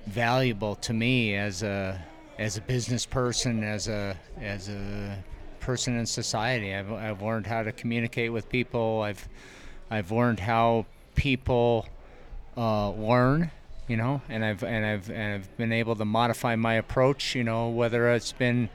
valuable 0.07 0.75
to 0.75 0.93
me 0.93 1.35
as 1.35 1.63
a 1.63 2.01
as 2.37 2.55
a 2.55 2.61
business 2.61 3.05
person, 3.05 3.63
as 3.63 3.87
a 3.87 4.15
as 4.39 4.69
a 4.69 5.17
person 5.59 5.97
in 5.97 6.05
society. 6.05 6.73
I've, 6.73 6.91
I've 6.91 7.21
learned 7.21 7.45
how 7.45 7.63
to 7.63 7.71
communicate 7.71 8.31
with 8.31 8.49
people. 8.49 9.01
I've 9.01 9.27
I've 9.89 10.11
learned 10.11 10.39
how 10.39 10.85
people 11.15 11.87
uh, 12.55 12.91
learn, 12.91 13.51
you 13.87 13.97
know, 13.97 14.21
and 14.29 14.45
I've 14.45 14.63
and 14.63 14.85
I've 14.85 15.09
and 15.09 15.33
I've 15.35 15.57
been 15.57 15.71
able 15.71 15.95
to 15.95 16.05
modify 16.05 16.55
my 16.55 16.75
approach, 16.75 17.35
you 17.35 17.43
know, 17.43 17.69
whether 17.69 18.09
it's 18.13 18.31
been, 18.31 18.69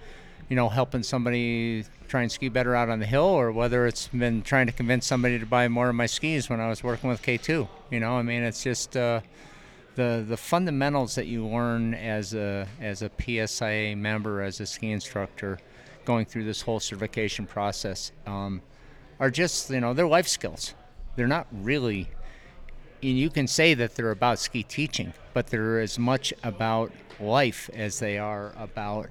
you 0.49 0.56
know, 0.56 0.68
helping 0.68 1.02
somebody 1.02 1.85
try 2.09 2.23
and 2.23 2.30
ski 2.30 2.49
better 2.49 2.75
out 2.75 2.88
on 2.88 3.00
the 3.00 3.06
hill, 3.06 3.23
or 3.25 3.52
whether 3.52 3.87
it's 3.87 4.09
been 4.09 4.42
trying 4.42 4.66
to 4.66 4.73
convince 4.73 5.06
somebody 5.06 5.38
to 5.38 5.47
buy 5.47 5.68
more 5.68 5.88
of 5.88 5.94
my 5.94 6.06
skis 6.06 6.50
when 6.50 6.61
I 6.61 6.68
was 6.68 6.83
working 6.83 7.09
with 7.09 7.23
K2. 7.23 7.68
You 7.90 8.00
know, 8.00 8.16
I 8.16 8.23
mean, 8.23 8.42
it's 8.42 8.62
just. 8.62 8.97
Uh, 8.97 9.21
the 9.94 10.25
the 10.26 10.37
fundamentals 10.37 11.14
that 11.14 11.26
you 11.26 11.47
learn 11.47 11.94
as 11.94 12.35
a 12.35 12.66
as 12.80 13.02
a 13.02 13.09
PSIA 13.09 13.97
member, 13.97 14.42
as 14.42 14.61
a 14.61 14.66
ski 14.66 14.90
instructor, 14.90 15.59
going 16.04 16.26
through 16.26 16.44
this 16.44 16.62
whole 16.62 16.80
certification 16.80 17.47
process, 17.47 18.12
um, 18.26 18.61
are 19.21 19.30
just 19.30 19.71
you 19.71 19.80
know 19.80 19.94
they're 19.94 20.06
life 20.06 20.28
skills. 20.28 20.75
They're 21.16 21.26
not 21.26 21.47
really. 21.52 22.09
And 23.02 23.18
you 23.18 23.30
can 23.30 23.47
say 23.47 23.75
that 23.75 23.94
they're 23.94 24.11
about 24.11 24.38
ski 24.38 24.62
teaching, 24.62 25.12
but 25.35 25.47
they're 25.49 25.80
as 25.80 25.99
much 25.99 26.33
about 26.42 26.92
life 27.21 27.71
as 27.75 27.99
they 27.99 28.18
are 28.18 28.52
about, 28.56 29.11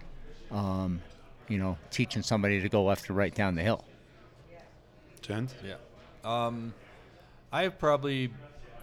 um, 0.52 1.02
you 1.48 1.58
know, 1.58 1.78
teaching 1.92 2.24
somebody 2.24 2.62
to 2.62 2.70
go 2.70 2.84
left 2.84 3.10
or 3.10 3.14
right 3.14 3.34
down 3.34 3.56
the 3.56 3.62
hill. 3.62 3.86
Jens? 5.22 5.56
Yeah. 5.64 5.76
Um, 6.24 6.74
I've 7.52 7.78
probably, 7.78 8.32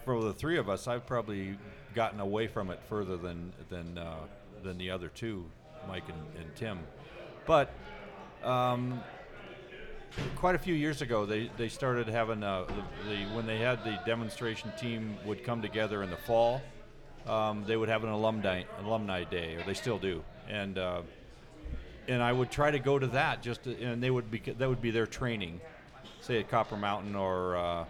for 0.05 0.23
the 0.23 0.33
three 0.33 0.59
of 0.59 0.69
us, 0.69 0.87
I've 0.87 1.07
probably 1.07 1.57
gotten 1.95 2.21
away 2.21 2.47
from 2.47 2.71
it 2.71 2.81
further 2.89 3.17
than 3.17 3.53
than 3.69 3.99
uh, 3.99 4.21
than 4.62 4.79
the 4.79 4.91
other 4.91 5.09
two, 5.09 5.45
Mike 5.89 6.09
and, 6.09 6.43
and 6.43 6.57
Tim. 6.57 6.79
But 7.47 7.73
um, 8.45 9.03
quite 10.37 10.55
a 10.55 10.59
few 10.59 10.75
years 10.75 11.02
ago, 11.02 11.26
they, 11.26 11.50
they 11.57 11.69
started 11.69 12.09
having 12.09 12.43
uh, 12.43 12.64
the, 12.64 13.11
the 13.11 13.17
when 13.35 13.47
they 13.47 13.59
had 13.59 13.85
the 13.85 13.99
demonstration 14.07 14.73
team 14.79 15.17
would 15.25 15.45
come 15.45 15.62
together 15.62 16.02
in 16.02 16.11
the 16.11 16.17
fall. 16.17 16.62
Um, 17.26 17.64
they 17.67 17.76
would 17.76 17.88
have 17.88 18.02
an 18.02 18.11
alumni 18.11 18.64
alumni 18.83 19.25
day, 19.25 19.57
or 19.57 19.62
they 19.64 19.75
still 19.75 19.99
do, 19.99 20.25
and 20.49 20.79
uh, 20.79 21.02
and 22.09 22.23
I 22.23 22.33
would 22.33 22.50
try 22.50 22.71
to 22.71 22.79
go 22.79 22.99
to 22.99 23.07
that 23.09 23.43
just 23.43 23.64
to, 23.64 23.83
and 23.83 24.02
they 24.02 24.11
would 24.11 24.31
be 24.31 24.38
that 24.38 24.69
would 24.69 24.81
be 24.81 24.90
their 24.90 25.07
training, 25.07 25.61
say 26.21 26.40
at 26.40 26.49
Copper 26.49 26.76
Mountain 26.76 27.14
or 27.14 27.57
uh, 27.57 27.85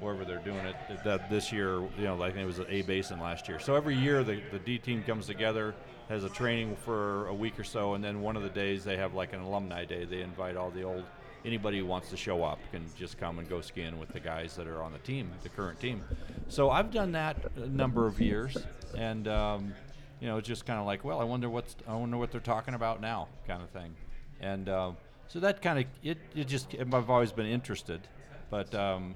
wherever 0.00 0.24
they're 0.24 0.38
doing 0.38 0.66
it. 0.66 0.76
That 1.04 1.30
this 1.30 1.52
year, 1.52 1.80
you 1.96 2.04
know, 2.04 2.18
think 2.18 2.36
it 2.36 2.44
was 2.44 2.58
at 2.58 2.68
A 2.68 2.82
Basin 2.82 3.20
last 3.20 3.48
year. 3.48 3.60
So 3.60 3.76
every 3.76 3.94
year 3.94 4.24
the 4.24 4.42
the 4.50 4.58
D 4.58 4.76
team 4.78 5.04
comes 5.04 5.26
together, 5.26 5.74
has 6.08 6.24
a 6.24 6.28
training 6.28 6.76
for 6.84 7.28
a 7.28 7.34
week 7.34 7.60
or 7.60 7.64
so, 7.64 7.94
and 7.94 8.02
then 8.02 8.22
one 8.22 8.36
of 8.36 8.42
the 8.42 8.50
days 8.50 8.82
they 8.82 8.96
have 8.96 9.14
like 9.14 9.32
an 9.32 9.40
alumni 9.40 9.84
day. 9.84 10.04
They 10.04 10.20
invite 10.20 10.56
all 10.56 10.70
the 10.70 10.82
old 10.82 11.04
anybody 11.48 11.78
who 11.78 11.86
wants 11.86 12.10
to 12.10 12.16
show 12.16 12.44
up 12.44 12.58
can 12.70 12.84
just 12.96 13.18
come 13.18 13.38
and 13.38 13.48
go 13.48 13.60
skiing 13.62 13.98
with 13.98 14.10
the 14.10 14.20
guys 14.20 14.54
that 14.54 14.66
are 14.66 14.82
on 14.82 14.92
the 14.92 14.98
team, 14.98 15.30
the 15.42 15.48
current 15.48 15.80
team. 15.80 16.02
So 16.48 16.70
I've 16.70 16.92
done 16.92 17.12
that 17.12 17.36
a 17.56 17.66
number 17.66 18.06
of 18.06 18.20
years, 18.20 18.56
and 18.96 19.26
um, 19.26 19.72
you 20.20 20.28
know, 20.28 20.36
it's 20.36 20.46
just 20.46 20.66
kind 20.66 20.78
of 20.78 20.86
like, 20.86 21.04
well, 21.04 21.20
I 21.20 21.24
wonder 21.24 21.48
what's, 21.48 21.74
I 21.88 21.94
wonder 21.94 22.18
what 22.18 22.30
they're 22.30 22.40
talking 22.40 22.74
about 22.74 23.00
now, 23.00 23.28
kind 23.46 23.62
of 23.62 23.70
thing, 23.70 23.96
and 24.40 24.68
uh, 24.68 24.92
so 25.26 25.40
that 25.40 25.62
kind 25.62 25.78
of 25.78 25.86
it, 26.02 26.18
it 26.34 26.46
just, 26.46 26.74
I've 26.78 27.10
always 27.10 27.32
been 27.32 27.46
interested, 27.46 28.02
but 28.50 28.74
um, 28.74 29.14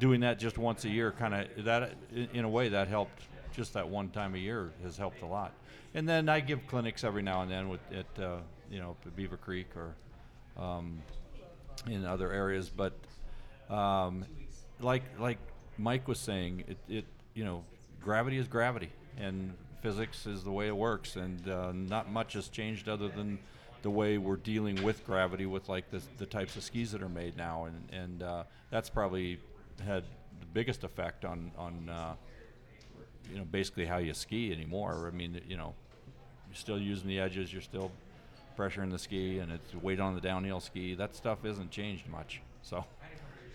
doing 0.00 0.20
that 0.20 0.38
just 0.38 0.56
once 0.56 0.84
a 0.86 0.88
year, 0.88 1.12
kind 1.12 1.34
of 1.34 1.64
that, 1.64 1.94
in, 2.32 2.44
a 2.44 2.48
way, 2.48 2.68
that 2.70 2.88
helped. 2.88 3.22
Just 3.54 3.74
that 3.74 3.86
one 3.86 4.08
time 4.08 4.34
a 4.34 4.38
year 4.38 4.70
has 4.82 4.96
helped 4.96 5.20
a 5.20 5.26
lot, 5.26 5.52
and 5.92 6.08
then 6.08 6.30
I 6.30 6.40
give 6.40 6.66
clinics 6.66 7.04
every 7.04 7.22
now 7.22 7.42
and 7.42 7.50
then 7.50 7.68
with 7.68 7.80
at 7.92 8.22
uh, 8.22 8.38
you 8.70 8.78
know 8.78 8.96
Beaver 9.14 9.36
Creek 9.36 9.76
or 9.76 9.94
um, 10.56 11.02
in 11.86 12.04
other 12.04 12.32
areas. 12.32 12.70
But 12.70 12.92
um, 13.70 14.24
like 14.80 15.02
like 15.18 15.38
Mike 15.78 16.08
was 16.08 16.18
saying, 16.18 16.64
it, 16.68 16.78
it 16.88 17.04
you 17.34 17.44
know 17.44 17.64
gravity 18.00 18.38
is 18.38 18.48
gravity, 18.48 18.90
and 19.18 19.54
physics 19.80 20.26
is 20.26 20.44
the 20.44 20.52
way 20.52 20.68
it 20.68 20.76
works, 20.76 21.16
and 21.16 21.48
uh, 21.48 21.72
not 21.72 22.10
much 22.10 22.34
has 22.34 22.48
changed 22.48 22.88
other 22.88 23.08
than 23.08 23.38
the 23.82 23.90
way 23.90 24.16
we're 24.16 24.36
dealing 24.36 24.80
with 24.82 25.04
gravity 25.04 25.44
with 25.44 25.68
like 25.68 25.90
the, 25.90 26.00
the 26.18 26.26
types 26.26 26.56
of 26.56 26.62
skis 26.62 26.92
that 26.92 27.02
are 27.02 27.08
made 27.08 27.36
now, 27.36 27.64
and 27.64 27.88
and 27.92 28.22
uh, 28.22 28.44
that's 28.70 28.88
probably 28.88 29.38
had 29.84 30.04
the 30.40 30.46
biggest 30.52 30.84
effect 30.84 31.24
on 31.24 31.50
on 31.58 31.88
uh, 31.88 32.14
you 33.30 33.38
know 33.38 33.44
basically 33.44 33.84
how 33.84 33.98
you 33.98 34.14
ski 34.14 34.52
anymore. 34.52 35.10
I 35.12 35.16
mean, 35.16 35.40
you 35.48 35.56
know, 35.56 35.74
you're 36.48 36.56
still 36.56 36.78
using 36.78 37.08
the 37.08 37.18
edges, 37.18 37.52
you're 37.52 37.62
still 37.62 37.90
pressure 38.56 38.82
in 38.82 38.90
the 38.90 38.98
ski 38.98 39.38
and 39.38 39.52
it's 39.52 39.74
weight 39.74 40.00
on 40.00 40.14
the 40.14 40.20
downhill 40.20 40.60
ski. 40.60 40.94
That 40.94 41.14
stuff 41.14 41.44
isn't 41.44 41.70
changed 41.70 42.08
much. 42.08 42.40
So, 42.62 42.84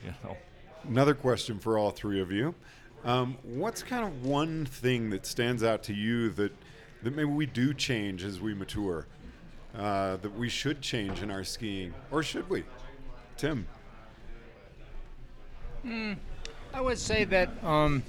you 0.04 0.14
know. 0.24 0.38
Another 0.88 1.14
question 1.14 1.60
for 1.60 1.78
all 1.78 1.92
three 1.92 2.22
of 2.22 2.32
you. 2.32 2.54
Um, 3.04 3.38
what's 3.44 3.84
kind 3.84 4.06
of 4.06 4.26
one 4.26 4.66
thing 4.66 5.10
that 5.12 5.26
stands 5.26 5.64
out 5.64 5.84
to 5.84 5.94
you 5.94 6.30
that 6.32 6.52
that 7.04 7.16
maybe 7.16 7.30
we 7.30 7.46
do 7.46 7.74
change 7.74 8.24
as 8.24 8.42
we 8.42 8.54
mature? 8.54 9.06
Uh, 9.78 10.18
that 10.18 10.36
we 10.36 10.50
should 10.50 10.82
change 10.82 11.22
in 11.22 11.30
our 11.30 11.44
skiing, 11.44 11.94
or 12.10 12.24
should 12.24 12.50
we? 12.50 12.64
Tim. 13.38 13.68
I 16.74 16.82
would 16.82 16.98
say 16.98 17.24
that, 17.26 17.64
um, 17.64 18.04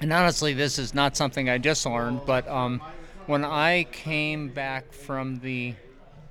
and 0.00 0.12
honestly, 0.12 0.54
this 0.54 0.78
is 0.78 0.94
not 0.94 1.16
something 1.16 1.48
I 1.48 1.58
just 1.58 1.86
learned, 1.86 2.22
but 2.26 2.46
um, 2.48 2.82
when 3.28 3.44
I 3.44 3.84
came 3.92 4.48
back 4.48 4.90
from 4.90 5.36
the 5.36 5.74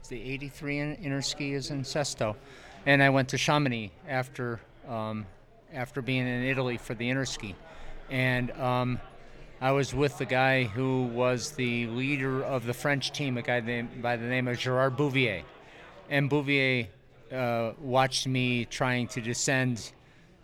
the 0.09 0.21
83 0.31 0.79
in, 0.79 0.95
Interski 0.97 1.51
is 1.51 1.69
in 1.69 1.83
Sesto, 1.83 2.37
and 2.85 3.03
I 3.03 3.09
went 3.09 3.29
to 3.29 3.37
Chamonix 3.37 3.91
after 4.07 4.59
um, 4.89 5.25
after 5.71 6.01
being 6.01 6.27
in 6.27 6.43
Italy 6.43 6.77
for 6.77 6.95
the 6.95 7.09
Interski, 7.09 7.53
and 8.09 8.51
um, 8.53 8.99
I 9.61 9.73
was 9.73 9.93
with 9.93 10.17
the 10.17 10.25
guy 10.25 10.63
who 10.63 11.03
was 11.03 11.51
the 11.51 11.85
leader 11.87 12.43
of 12.43 12.65
the 12.65 12.73
French 12.73 13.11
team, 13.11 13.37
a 13.37 13.43
guy 13.43 13.59
named, 13.59 14.01
by 14.01 14.15
the 14.15 14.25
name 14.25 14.47
of 14.47 14.57
Gerard 14.57 14.97
Bouvier, 14.97 15.43
and 16.09 16.29
Bouvier 16.29 16.87
uh, 17.31 17.73
watched 17.79 18.27
me 18.27 18.65
trying 18.65 19.07
to 19.09 19.21
descend 19.21 19.91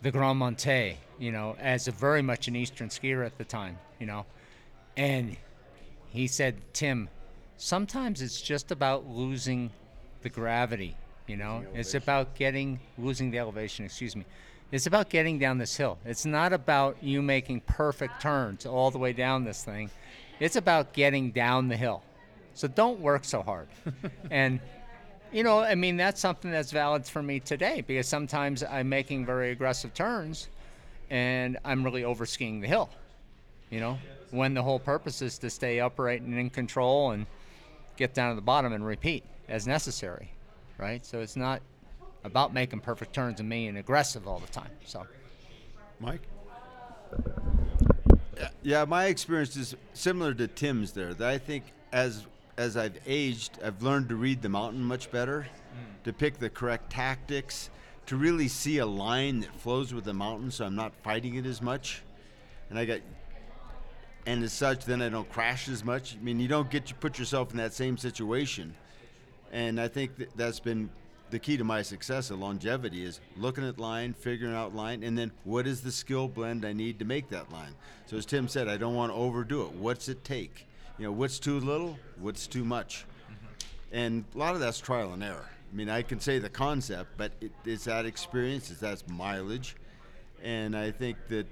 the 0.02 0.12
Grands 0.12 0.38
Montets, 0.38 0.98
you 1.18 1.32
know, 1.32 1.56
as 1.58 1.88
a 1.88 1.92
very 1.92 2.22
much 2.22 2.46
an 2.46 2.54
Eastern 2.54 2.90
skier 2.90 3.26
at 3.26 3.38
the 3.38 3.44
time, 3.44 3.76
you 3.98 4.06
know, 4.06 4.24
and 4.96 5.36
he 6.14 6.28
said, 6.28 6.62
Tim, 6.72 7.08
sometimes 7.56 8.22
it's 8.22 8.40
just 8.40 8.70
about 8.70 9.06
losing 9.06 9.70
the 10.22 10.28
gravity, 10.28 10.96
you 11.26 11.36
know, 11.36 11.64
it's 11.74 11.94
about 11.94 12.36
getting 12.36 12.78
losing 12.96 13.30
the 13.32 13.38
elevation. 13.38 13.84
Excuse 13.84 14.14
me. 14.14 14.24
It's 14.70 14.86
about 14.86 15.08
getting 15.08 15.38
down 15.38 15.58
this 15.58 15.76
hill. 15.76 15.98
It's 16.04 16.24
not 16.24 16.52
about 16.52 16.96
you 17.02 17.20
making 17.20 17.62
perfect 17.62 18.22
turns 18.22 18.64
all 18.64 18.90
the 18.90 18.98
way 18.98 19.12
down 19.12 19.44
this 19.44 19.64
thing. 19.64 19.90
It's 20.38 20.56
about 20.56 20.92
getting 20.92 21.32
down 21.32 21.68
the 21.68 21.76
hill. 21.76 22.02
So 22.54 22.68
don't 22.68 23.00
work 23.00 23.24
so 23.24 23.42
hard. 23.42 23.68
and 24.30 24.60
you 25.32 25.42
know, 25.42 25.58
I 25.58 25.74
mean, 25.74 25.96
that's 25.96 26.20
something 26.20 26.50
that's 26.50 26.70
valid 26.70 27.06
for 27.06 27.22
me 27.22 27.40
today 27.40 27.80
because 27.80 28.06
sometimes 28.06 28.62
I'm 28.62 28.88
making 28.88 29.26
very 29.26 29.50
aggressive 29.50 29.92
turns 29.94 30.48
and 31.10 31.58
I'm 31.64 31.82
really 31.82 32.04
over 32.04 32.24
skiing 32.24 32.60
the 32.60 32.68
hill, 32.68 32.88
you 33.68 33.80
know, 33.80 33.98
when 34.34 34.54
the 34.54 34.62
whole 34.62 34.78
purpose 34.78 35.22
is 35.22 35.38
to 35.38 35.50
stay 35.50 35.80
upright 35.80 36.22
and 36.22 36.38
in 36.38 36.50
control 36.50 37.12
and, 37.12 37.26
get 37.96 38.14
down 38.14 38.30
to 38.30 38.34
the 38.36 38.42
bottom 38.42 38.72
and 38.72 38.84
repeat 38.84 39.24
as 39.48 39.66
necessary, 39.66 40.30
right? 40.78 41.04
So 41.04 41.20
it's 41.20 41.36
not 41.36 41.62
about 42.24 42.52
making 42.52 42.80
perfect 42.80 43.12
turns 43.12 43.40
and 43.40 43.48
being 43.48 43.76
aggressive 43.76 44.26
all 44.26 44.38
the 44.38 44.52
time. 44.52 44.70
So. 44.84 45.06
Mike? 46.00 46.22
Yeah, 48.62 48.84
my 48.84 49.06
experience 49.06 49.56
is 49.56 49.76
similar 49.92 50.34
to 50.34 50.48
Tim's 50.48 50.92
there. 50.92 51.14
That 51.14 51.28
I 51.28 51.38
think 51.38 51.64
as 51.92 52.26
as 52.56 52.76
I've 52.76 52.98
aged, 53.06 53.58
I've 53.64 53.82
learned 53.82 54.08
to 54.08 54.16
read 54.16 54.40
the 54.40 54.48
mountain 54.48 54.82
much 54.82 55.10
better, 55.10 55.46
to 56.04 56.12
pick 56.12 56.38
the 56.38 56.48
correct 56.48 56.90
tactics, 56.90 57.68
to 58.06 58.16
really 58.16 58.46
see 58.46 58.78
a 58.78 58.86
line 58.86 59.40
that 59.40 59.52
flows 59.56 59.92
with 59.92 60.04
the 60.04 60.14
mountain, 60.14 60.52
so 60.52 60.64
I'm 60.64 60.76
not 60.76 60.92
fighting 61.02 61.34
it 61.34 61.46
as 61.46 61.60
much. 61.60 62.02
And 62.70 62.78
I 62.78 62.84
got, 62.84 63.00
and 64.26 64.42
as 64.42 64.52
such, 64.52 64.84
then 64.84 65.02
I 65.02 65.08
don't 65.08 65.30
crash 65.30 65.68
as 65.68 65.84
much. 65.84 66.16
I 66.16 66.22
mean, 66.22 66.40
you 66.40 66.48
don't 66.48 66.70
get 66.70 66.86
to 66.86 66.94
put 66.94 67.18
yourself 67.18 67.50
in 67.50 67.56
that 67.58 67.74
same 67.74 67.96
situation, 67.96 68.74
and 69.52 69.80
I 69.80 69.88
think 69.88 70.16
that 70.16 70.36
that's 70.36 70.60
been 70.60 70.90
the 71.30 71.38
key 71.38 71.56
to 71.56 71.64
my 71.64 71.82
success 71.82 72.30
of 72.30 72.38
longevity 72.38 73.04
is 73.04 73.20
looking 73.36 73.66
at 73.66 73.78
line, 73.78 74.12
figuring 74.12 74.54
out 74.54 74.74
line, 74.74 75.02
and 75.02 75.18
then 75.18 75.32
what 75.42 75.66
is 75.66 75.80
the 75.80 75.90
skill 75.90 76.28
blend 76.28 76.64
I 76.64 76.72
need 76.72 76.98
to 77.00 77.04
make 77.04 77.28
that 77.30 77.50
line. 77.50 77.74
So 78.06 78.16
as 78.16 78.24
Tim 78.24 78.46
said, 78.46 78.68
I 78.68 78.76
don't 78.76 78.94
want 78.94 79.10
to 79.10 79.16
overdo 79.16 79.62
it. 79.62 79.72
What's 79.72 80.08
it 80.08 80.22
take? 80.22 80.66
You 80.98 81.06
know, 81.06 81.12
what's 81.12 81.38
too 81.40 81.58
little? 81.58 81.98
What's 82.20 82.46
too 82.46 82.64
much? 82.64 83.04
Mm-hmm. 83.24 83.96
And 83.96 84.24
a 84.34 84.38
lot 84.38 84.54
of 84.54 84.60
that's 84.60 84.78
trial 84.78 85.12
and 85.12 85.24
error. 85.24 85.48
I 85.72 85.76
mean, 85.76 85.88
I 85.88 86.02
can 86.02 86.20
say 86.20 86.38
the 86.38 86.48
concept, 86.48 87.10
but 87.16 87.32
it, 87.40 87.50
it's 87.64 87.84
that 87.84 88.06
experience, 88.06 88.70
it's 88.70 88.80
that 88.80 89.02
mileage, 89.08 89.74
and 90.42 90.76
I 90.76 90.92
think 90.92 91.16
that 91.30 91.48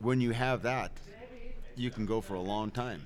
when 0.00 0.20
you 0.20 0.32
have 0.32 0.62
that, 0.62 0.92
you 1.76 1.90
can 1.90 2.06
go 2.06 2.20
for 2.20 2.34
a 2.34 2.40
long 2.40 2.70
time. 2.70 3.02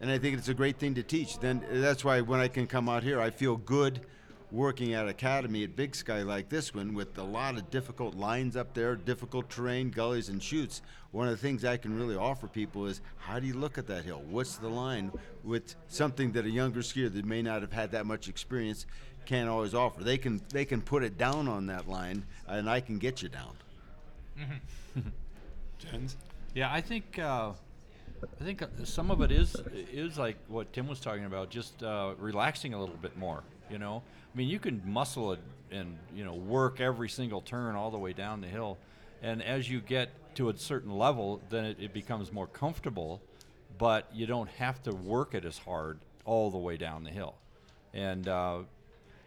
And 0.00 0.10
I 0.10 0.18
think 0.18 0.36
it's 0.36 0.48
a 0.48 0.54
great 0.54 0.78
thing 0.78 0.94
to 0.94 1.02
teach. 1.02 1.38
Then 1.38 1.64
that's 1.70 2.04
why 2.04 2.20
when 2.20 2.40
I 2.40 2.48
can 2.48 2.66
come 2.66 2.88
out 2.88 3.02
here, 3.02 3.20
I 3.20 3.30
feel 3.30 3.56
good 3.56 4.00
working 4.52 4.94
at 4.94 5.08
academy 5.08 5.64
at 5.64 5.74
Big 5.74 5.94
Sky 5.94 6.22
like 6.22 6.48
this 6.48 6.72
one 6.72 6.94
with 6.94 7.18
a 7.18 7.22
lot 7.22 7.56
of 7.56 7.68
difficult 7.70 8.14
lines 8.14 8.56
up 8.56 8.74
there, 8.74 8.94
difficult 8.94 9.50
terrain, 9.50 9.90
gullies 9.90 10.28
and 10.28 10.42
chutes. 10.42 10.82
One 11.10 11.26
of 11.26 11.32
the 11.32 11.38
things 11.38 11.64
I 11.64 11.76
can 11.76 11.98
really 11.98 12.14
offer 12.14 12.46
people 12.46 12.86
is 12.86 13.00
how 13.16 13.40
do 13.40 13.46
you 13.46 13.54
look 13.54 13.78
at 13.78 13.86
that 13.88 14.04
hill? 14.04 14.22
What's 14.28 14.56
the 14.56 14.68
line 14.68 15.10
with 15.42 15.74
something 15.88 16.32
that 16.32 16.44
a 16.44 16.50
younger 16.50 16.80
skier 16.80 17.12
that 17.12 17.24
may 17.24 17.42
not 17.42 17.62
have 17.62 17.72
had 17.72 17.90
that 17.92 18.06
much 18.06 18.28
experience 18.28 18.86
can't 19.26 19.48
always 19.48 19.74
offer. 19.74 20.02
They 20.04 20.16
can 20.16 20.40
they 20.50 20.64
can 20.64 20.80
put 20.80 21.02
it 21.02 21.18
down 21.18 21.48
on 21.48 21.66
that 21.66 21.88
line 21.88 22.24
and 22.46 22.70
I 22.70 22.80
can 22.80 22.98
get 22.98 23.22
you 23.22 23.28
down. 23.28 23.56
Mm-hmm. 24.38 25.08
Jens? 25.78 26.16
Yeah, 26.54 26.72
I 26.72 26.80
think 26.80 27.18
uh, 27.18 27.52
I 28.40 28.44
think 28.44 28.62
uh, 28.62 28.66
some 28.84 29.10
of 29.10 29.20
it 29.20 29.30
is 29.30 29.56
is 29.92 30.18
like 30.18 30.36
what 30.48 30.72
Tim 30.72 30.88
was 30.88 31.00
talking 31.00 31.24
about, 31.24 31.50
just 31.50 31.82
uh, 31.82 32.14
relaxing 32.18 32.74
a 32.74 32.80
little 32.80 32.96
bit 32.96 33.16
more. 33.16 33.42
You 33.70 33.78
know, 33.78 34.02
I 34.34 34.36
mean, 34.36 34.48
you 34.48 34.58
can 34.58 34.80
muscle 34.84 35.32
it 35.32 35.40
and 35.70 35.98
you 36.14 36.24
know 36.24 36.34
work 36.34 36.80
every 36.80 37.08
single 37.08 37.40
turn 37.40 37.74
all 37.74 37.90
the 37.90 37.98
way 37.98 38.12
down 38.12 38.40
the 38.40 38.46
hill, 38.46 38.78
and 39.22 39.42
as 39.42 39.68
you 39.68 39.80
get 39.80 40.10
to 40.36 40.48
a 40.50 40.56
certain 40.56 40.96
level, 40.96 41.40
then 41.50 41.64
it, 41.64 41.78
it 41.80 41.92
becomes 41.92 42.32
more 42.32 42.46
comfortable, 42.46 43.20
but 43.78 44.08
you 44.14 44.26
don't 44.26 44.50
have 44.50 44.82
to 44.84 44.92
work 44.92 45.34
it 45.34 45.44
as 45.44 45.58
hard 45.58 45.98
all 46.24 46.50
the 46.50 46.58
way 46.58 46.76
down 46.76 47.04
the 47.04 47.10
hill, 47.10 47.34
and 47.92 48.28
uh, 48.28 48.58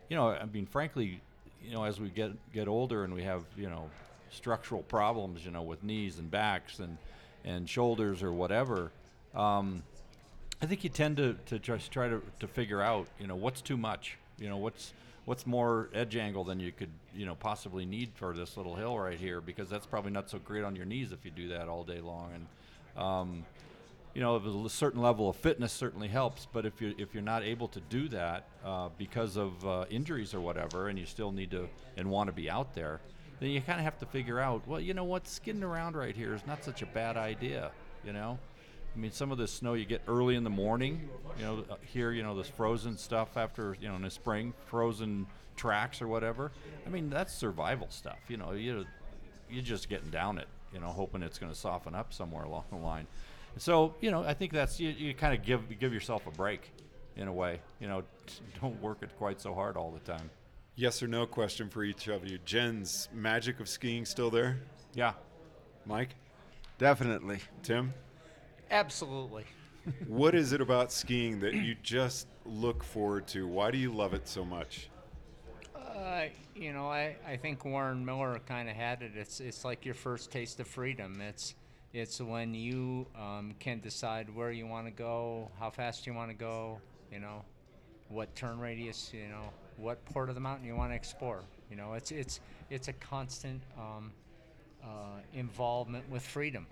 you 0.10 0.16
know, 0.16 0.30
I 0.30 0.46
mean, 0.46 0.66
frankly, 0.66 1.22
you 1.64 1.72
know, 1.72 1.84
as 1.84 2.00
we 2.00 2.10
get 2.10 2.32
get 2.54 2.68
older 2.68 3.04
and 3.04 3.14
we 3.14 3.24
have 3.24 3.44
you 3.58 3.70
know 3.70 3.90
structural 4.32 4.84
problems, 4.84 5.46
you 5.46 5.52
know, 5.52 5.62
with 5.62 5.84
knees 5.84 6.20
and 6.20 6.30
backs 6.30 6.80
and 6.80 6.98
and 7.46 7.70
shoulders 7.70 8.22
or 8.22 8.34
whatever, 8.34 8.92
um, 9.34 9.82
I 10.62 10.66
think 10.66 10.84
you 10.84 10.90
tend 10.90 11.18
to, 11.18 11.38
to 11.46 11.58
just 11.58 11.90
try 11.90 12.10
to, 12.10 12.22
to 12.42 12.48
figure 12.48 12.82
out, 12.82 13.08
you 13.18 13.28
know, 13.28 13.36
what's 13.36 13.62
too 13.62 13.78
much, 13.78 14.18
you 14.38 14.50
know, 14.50 14.58
what's 14.58 14.94
what's 15.26 15.46
more 15.46 15.90
edge 15.94 16.16
angle 16.16 16.44
than 16.44 16.60
you 16.60 16.72
could, 16.72 16.90
you 17.16 17.26
know, 17.26 17.36
possibly 17.36 17.86
need 17.86 18.10
for 18.16 18.34
this 18.34 18.58
little 18.58 18.76
hill 18.76 18.98
right 18.98 19.20
here, 19.20 19.42
because 19.42 19.70
that's 19.70 19.86
probably 19.86 20.12
not 20.12 20.30
so 20.30 20.40
great 20.40 20.64
on 20.64 20.76
your 20.76 20.86
knees 20.86 21.12
if 21.12 21.24
you 21.24 21.32
do 21.32 21.48
that 21.50 21.68
all 21.68 21.84
day 21.84 22.02
long. 22.02 22.32
And 22.34 23.04
um, 23.04 23.46
you 24.16 24.22
know, 24.22 24.36
a 24.66 24.70
certain 24.70 25.02
level 25.02 25.30
of 25.30 25.36
fitness 25.36 25.72
certainly 25.72 26.08
helps, 26.08 26.48
but 26.52 26.66
if 26.66 26.82
you 26.82 26.96
if 26.98 27.14
you're 27.14 27.24
not 27.24 27.44
able 27.44 27.68
to 27.70 27.80
do 27.80 28.10
that 28.10 28.48
uh, 28.66 28.90
because 28.98 29.38
of 29.38 29.66
uh, 29.66 29.86
injuries 29.90 30.34
or 30.34 30.42
whatever, 30.42 30.90
and 30.90 30.98
you 31.00 31.06
still 31.06 31.32
need 31.32 31.52
to 31.52 31.70
and 31.96 32.10
want 32.10 32.28
to 32.28 32.34
be 32.34 32.50
out 32.50 32.74
there, 32.74 33.00
then 33.40 33.50
you 33.50 33.62
kind 33.62 33.80
of 33.80 33.86
have 33.86 33.98
to 34.00 34.06
figure 34.06 34.40
out, 34.40 34.68
well, 34.68 34.80
you 34.80 34.94
know 34.94 35.04
what, 35.04 35.28
skidding 35.28 35.64
around 35.64 35.96
right 35.96 36.16
here 36.16 36.34
is 36.34 36.46
not 36.46 36.64
such 36.64 36.82
a 36.82 36.86
bad 36.86 37.18
idea, 37.18 37.72
you 38.06 38.14
know. 38.14 38.38
I 38.94 38.98
mean, 39.00 39.12
some 39.12 39.32
of 39.32 39.38
the 39.38 39.48
snow 39.48 39.76
you 39.76 39.86
get 39.86 40.02
early 40.08 40.36
in 40.36 40.44
the 40.44 40.50
morning, 40.50 41.10
you 41.38 41.46
know, 41.46 41.64
uh, 41.70 41.76
here, 41.82 42.12
you 42.12 42.24
know, 42.24 42.36
this 42.36 42.50
frozen 42.50 42.98
stuff 42.98 43.38
after, 43.38 43.78
you 43.80 43.88
know, 43.88 43.96
in 43.96 44.02
the 44.02 44.10
spring, 44.10 44.54
frozen 44.66 45.28
tracks 45.56 46.02
or 46.02 46.08
whatever. 46.08 46.52
I 46.86 46.90
mean, 46.90 47.10
that's 47.10 47.34
survival 47.34 47.88
stuff, 47.90 48.20
you 48.28 48.38
know. 48.38 48.52
You 48.52 48.86
you're 49.50 49.64
just 49.64 49.90
getting 49.90 50.10
down 50.10 50.38
it, 50.38 50.48
you 50.74 50.80
know, 50.80 50.88
hoping 50.88 51.24
it's 51.24 51.38
going 51.38 51.52
to 51.52 51.58
soften 51.58 51.96
up 51.96 52.14
somewhere 52.14 52.44
along 52.44 52.66
the 52.72 52.78
line. 52.78 53.08
So, 53.58 53.96
you 54.02 54.12
know, 54.12 54.24
I 54.24 54.34
think 54.34 54.54
that's 54.54 54.80
you, 54.80 54.90
you 54.90 55.14
kind 55.14 55.38
of 55.38 55.46
give 55.46 55.80
give 55.80 55.94
yourself 55.94 56.28
a 56.28 56.32
break, 56.32 56.72
in 57.20 57.28
a 57.28 57.34
way. 57.34 57.60
You 57.80 57.88
know, 57.88 58.04
don't 58.62 58.82
work 58.82 59.00
it 59.02 59.10
quite 59.18 59.40
so 59.40 59.54
hard 59.54 59.78
all 59.78 59.92
the 59.92 60.12
time. 60.12 60.30
Yes 60.80 61.04
or 61.04 61.10
no 61.10 61.26
question 61.26 61.68
for 61.68 61.84
each 61.84 62.08
of 62.08 62.26
you. 62.26 62.38
Jens 62.46 63.10
magic 63.14 63.60
of 63.60 63.68
skiing 63.68 64.06
still 64.06 64.30
there? 64.30 64.62
Yeah. 64.94 65.12
Mike? 65.86 66.16
Definitely. 66.78 67.40
Tim? 67.64 67.94
Absolutely. 68.72 69.44
what 70.08 70.36
is 70.36 70.54
it 70.54 70.62
about 70.62 70.94
skiing 70.94 71.42
that 71.42 71.54
you 71.54 71.76
just 71.84 72.28
look 72.46 72.82
forward 72.82 73.28
to? 73.28 73.46
Why 73.46 73.72
do 73.72 73.78
you 73.78 73.92
love 73.92 74.14
it 74.14 74.26
so 74.26 74.46
much? 74.46 74.90
Uh, 75.76 76.28
you 76.56 76.72
know, 76.72 76.88
I, 76.88 77.18
I 77.28 77.36
think 77.36 77.66
Warren 77.66 78.06
Miller 78.06 78.40
kind 78.48 78.70
of 78.70 78.76
had 78.78 79.02
it. 79.02 79.12
It's 79.18 79.42
it's 79.42 79.66
like 79.66 79.84
your 79.84 79.96
first 79.96 80.32
taste 80.32 80.62
of 80.62 80.68
freedom. 80.68 81.20
It's 81.20 81.56
it's 81.92 82.22
when 82.22 82.54
you 82.54 83.06
um, 83.20 83.54
can 83.60 83.82
decide 83.82 84.34
where 84.34 84.54
you 84.54 84.66
want 84.66 84.88
to 84.88 84.92
go, 84.92 85.52
how 85.60 85.72
fast 85.72 86.08
you 86.08 86.14
want 86.14 86.32
to 86.32 86.38
go, 86.38 86.80
you 87.12 87.20
know, 87.20 87.44
what 88.10 88.36
turn 88.36 88.60
radius, 88.60 89.12
you 89.14 89.28
know, 89.30 89.50
what 89.78 90.04
part 90.14 90.30
of 90.30 90.36
the 90.36 90.42
mountain 90.42 90.66
you 90.66 90.76
want 90.76 90.92
to 90.92 90.96
explore. 90.96 91.42
You 91.70 91.78
know, 91.78 91.94
it's 91.94 92.12
it's 92.12 92.40
it's 92.70 92.88
a 92.88 92.94
constant 92.94 93.62
um, 93.78 94.12
uh, 94.84 95.22
involvement 95.34 96.10
with 96.10 96.24
freedom. 96.24 96.68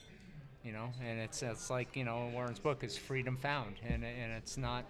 You 0.64 0.74
know, 0.74 0.90
and 1.02 1.20
it's 1.20 1.44
it's 1.44 1.70
like 1.70 1.96
you 1.96 2.04
know 2.04 2.30
Warren's 2.34 2.60
book 2.60 2.84
is 2.84 2.98
freedom 2.98 3.38
found, 3.38 3.76
and 3.88 4.04
and 4.04 4.34
it's 4.34 4.58
not 4.58 4.84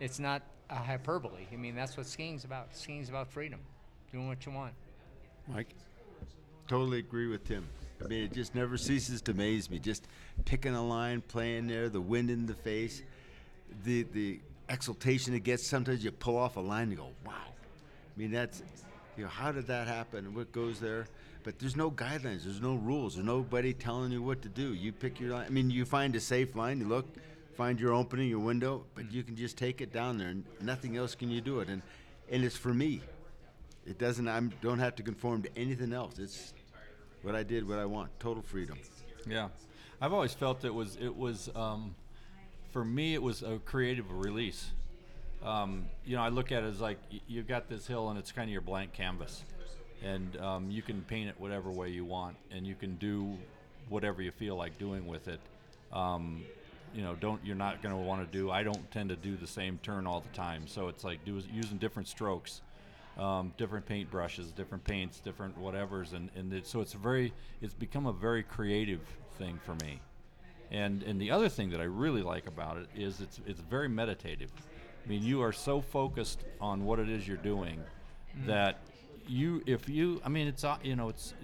it's 0.00 0.18
not 0.18 0.42
a 0.68 0.74
hyperbole. 0.74 1.46
I 1.52 1.56
mean, 1.56 1.74
that's 1.74 1.96
what 1.96 2.06
skiing's 2.06 2.44
about. 2.44 2.76
Skiing's 2.76 3.08
about 3.08 3.28
freedom, 3.28 3.60
doing 4.12 4.28
what 4.28 4.44
you 4.44 4.52
want. 4.52 4.74
Mike? 5.48 5.74
Totally 6.68 6.98
agree 6.98 7.28
with 7.28 7.44
Tim. 7.44 7.66
I 8.04 8.08
mean, 8.08 8.24
it 8.24 8.32
just 8.32 8.54
never 8.54 8.76
ceases 8.76 9.22
to 9.22 9.30
amaze 9.30 9.70
me. 9.70 9.78
Just 9.78 10.08
picking 10.44 10.74
a 10.74 10.84
line, 10.84 11.22
playing 11.22 11.68
there, 11.68 11.88
the 11.88 12.00
wind 12.00 12.28
in 12.28 12.44
the 12.44 12.54
face, 12.54 13.02
the 13.84 14.02
the 14.12 14.40
exultation 14.68 15.34
it 15.34 15.40
gets. 15.40 15.66
Sometimes 15.66 16.04
you 16.04 16.10
pull 16.10 16.36
off 16.36 16.56
a 16.56 16.60
line 16.60 16.88
and 16.88 16.96
go, 16.96 17.08
wow. 17.24 17.32
I 17.34 18.18
mean, 18.18 18.30
that's, 18.30 18.62
you 19.16 19.24
know, 19.24 19.30
how 19.30 19.52
did 19.52 19.66
that 19.66 19.86
happen? 19.86 20.34
What 20.34 20.52
goes 20.52 20.80
there? 20.80 21.06
But 21.42 21.58
there's 21.58 21.76
no 21.76 21.90
guidelines. 21.90 22.44
There's 22.44 22.60
no 22.60 22.74
rules. 22.74 23.14
There's 23.14 23.26
nobody 23.26 23.72
telling 23.72 24.10
you 24.10 24.22
what 24.22 24.42
to 24.42 24.48
do. 24.48 24.74
You 24.74 24.92
pick 24.92 25.20
your 25.20 25.30
line. 25.30 25.46
I 25.46 25.50
mean, 25.50 25.70
you 25.70 25.84
find 25.84 26.16
a 26.16 26.20
safe 26.20 26.56
line. 26.56 26.80
You 26.80 26.88
look, 26.88 27.06
find 27.56 27.78
your 27.78 27.92
opening, 27.92 28.28
your 28.28 28.40
window, 28.40 28.84
but 28.94 29.12
you 29.12 29.22
can 29.22 29.36
just 29.36 29.56
take 29.56 29.80
it 29.80 29.92
down 29.92 30.18
there, 30.18 30.28
and 30.28 30.44
nothing 30.60 30.96
else 30.96 31.14
can 31.14 31.30
you 31.30 31.40
do 31.40 31.60
it. 31.60 31.68
And 31.68 31.82
and 32.30 32.44
it's 32.44 32.56
for 32.56 32.74
me. 32.74 33.00
It 33.86 33.98
doesn't. 33.98 34.26
I 34.26 34.40
don't 34.60 34.80
have 34.80 34.96
to 34.96 35.02
conform 35.02 35.42
to 35.42 35.48
anything 35.56 35.92
else. 35.92 36.18
It's 36.18 36.52
what 37.22 37.36
I 37.36 37.44
did, 37.44 37.66
what 37.68 37.78
I 37.78 37.86
want. 37.86 38.10
Total 38.18 38.42
freedom. 38.42 38.78
Yeah, 39.28 39.48
I've 40.00 40.12
always 40.12 40.34
felt 40.34 40.64
it 40.64 40.74
was 40.74 40.96
it 40.96 41.14
was 41.14 41.48
um, 41.54 41.94
for 42.76 42.84
me 42.84 43.14
it 43.14 43.22
was 43.22 43.42
a 43.42 43.58
creative 43.64 44.04
release. 44.10 44.72
Um, 45.42 45.86
you 46.04 46.14
know, 46.14 46.20
I 46.20 46.28
look 46.28 46.52
at 46.52 46.62
it 46.62 46.66
as 46.66 46.78
like 46.78 46.98
you've 47.26 47.48
got 47.48 47.70
this 47.70 47.86
hill 47.86 48.10
and 48.10 48.18
it's 48.18 48.32
kind 48.32 48.50
of 48.50 48.52
your 48.52 48.60
blank 48.60 48.92
canvas, 48.92 49.44
and 50.04 50.36
um, 50.42 50.70
you 50.70 50.82
can 50.82 51.00
paint 51.00 51.30
it 51.30 51.36
whatever 51.38 51.70
way 51.70 51.88
you 51.88 52.04
want, 52.04 52.36
and 52.50 52.66
you 52.66 52.74
can 52.74 52.96
do 52.96 53.38
whatever 53.88 54.20
you 54.20 54.30
feel 54.30 54.56
like 54.56 54.76
doing 54.76 55.06
with 55.06 55.26
it. 55.26 55.40
Um, 55.90 56.44
you 56.94 57.00
know, 57.00 57.14
don't 57.14 57.40
you're 57.46 57.56
not 57.56 57.80
going 57.82 57.94
to 57.94 58.00
want 58.00 58.30
to 58.30 58.38
do. 58.38 58.50
I 58.50 58.62
don't 58.62 58.90
tend 58.90 59.08
to 59.08 59.16
do 59.16 59.38
the 59.38 59.46
same 59.46 59.78
turn 59.82 60.06
all 60.06 60.20
the 60.20 60.36
time, 60.36 60.66
so 60.66 60.88
it's 60.88 61.02
like 61.02 61.24
do, 61.24 61.42
using 61.50 61.78
different 61.78 62.08
strokes 62.08 62.60
um, 63.18 63.54
different 63.56 63.86
paint 63.86 64.10
brushes, 64.10 64.52
different 64.52 64.84
paints, 64.84 65.20
different 65.20 65.58
whatevers, 65.58 66.12
and, 66.12 66.28
and 66.36 66.52
it, 66.52 66.66
so 66.66 66.82
it's 66.82 66.92
very 66.92 67.32
it's 67.62 67.72
become 67.72 68.04
a 68.04 68.12
very 68.12 68.42
creative 68.42 69.00
thing 69.38 69.58
for 69.64 69.74
me. 69.76 70.00
And 70.70 71.02
and 71.02 71.20
the 71.20 71.30
other 71.30 71.48
thing 71.48 71.70
that 71.70 71.80
I 71.80 71.84
really 71.84 72.22
like 72.22 72.46
about 72.46 72.78
it 72.78 72.88
is 72.94 73.20
it's 73.20 73.40
it's 73.46 73.60
very 73.60 73.88
meditative. 73.88 74.50
I 75.04 75.08
mean, 75.08 75.22
you 75.22 75.42
are 75.42 75.52
so 75.52 75.80
focused 75.80 76.44
on 76.60 76.84
what 76.84 76.98
it 76.98 77.08
is 77.08 77.26
you're 77.28 77.36
doing 77.36 77.80
that 78.44 78.78
you 79.28 79.62
if 79.66 79.88
you 79.88 80.20
I 80.24 80.28
mean 80.28 80.46
it's 80.46 80.64
you 80.82 80.96
know 80.96 81.08
it's 81.08 81.34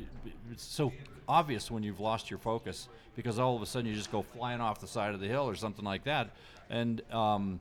it's 0.50 0.64
so 0.64 0.92
obvious 1.28 1.70
when 1.70 1.82
you've 1.82 2.00
lost 2.00 2.30
your 2.30 2.38
focus 2.38 2.88
because 3.16 3.38
all 3.38 3.56
of 3.56 3.62
a 3.62 3.66
sudden 3.66 3.88
you 3.88 3.94
just 3.94 4.12
go 4.12 4.22
flying 4.22 4.60
off 4.60 4.80
the 4.80 4.86
side 4.86 5.14
of 5.14 5.20
the 5.20 5.26
hill 5.26 5.48
or 5.48 5.54
something 5.54 5.84
like 5.84 6.04
that, 6.04 6.30
and 6.70 7.02
um, 7.12 7.60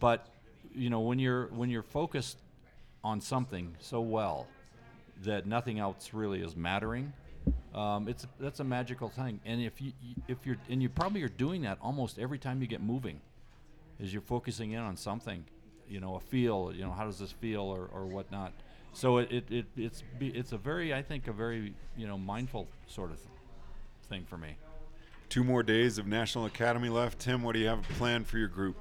but 0.00 0.26
you 0.74 0.90
know 0.90 1.00
when 1.00 1.18
you're 1.18 1.46
when 1.48 1.70
you're 1.70 1.82
focused 1.82 2.38
on 3.04 3.20
something 3.20 3.74
so 3.78 4.00
well 4.00 4.46
that 5.22 5.46
nothing 5.46 5.78
else 5.78 6.12
really 6.12 6.42
is 6.42 6.56
mattering 6.56 7.12
um, 7.74 8.08
it's 8.08 8.26
that's 8.40 8.60
a 8.60 8.64
magical 8.64 9.08
thing 9.08 9.40
and 9.44 9.60
if 9.60 9.80
you 9.80 9.92
if 10.28 10.46
you're 10.46 10.56
and 10.68 10.82
you 10.82 10.88
probably 10.88 11.22
are 11.22 11.28
doing 11.28 11.62
that 11.62 11.78
almost 11.80 12.18
every 12.18 12.38
time 12.38 12.60
you 12.60 12.66
get 12.66 12.82
moving 12.82 13.20
is 14.00 14.12
you're 14.12 14.22
focusing 14.22 14.72
in 14.72 14.80
on 14.80 14.96
something 14.96 15.44
you 15.88 16.00
know 16.00 16.16
a 16.16 16.20
feel 16.20 16.72
you 16.74 16.84
know 16.84 16.92
how 16.92 17.04
does 17.04 17.18
this 17.18 17.32
feel 17.32 17.62
or, 17.62 17.88
or 17.92 18.06
whatnot 18.06 18.52
so 18.92 19.18
it, 19.18 19.30
it, 19.30 19.44
it 19.50 19.66
it's 19.76 20.02
be, 20.18 20.28
it's 20.28 20.52
a 20.52 20.58
very 20.58 20.94
i 20.94 21.02
think 21.02 21.28
a 21.28 21.32
very 21.32 21.74
you 21.96 22.06
know 22.06 22.16
mindful 22.18 22.66
sort 22.86 23.10
of 23.10 23.16
th- 23.18 23.28
thing 24.08 24.24
for 24.28 24.38
me 24.38 24.56
Two 25.28 25.42
more 25.42 25.62
days 25.62 25.98
of 25.98 26.06
National 26.06 26.46
Academy 26.46 26.88
left. 26.88 27.18
Tim, 27.18 27.42
what 27.42 27.54
do 27.54 27.58
you 27.58 27.66
have 27.66 27.82
planned 27.90 28.26
for 28.26 28.38
your 28.38 28.48
group? 28.48 28.76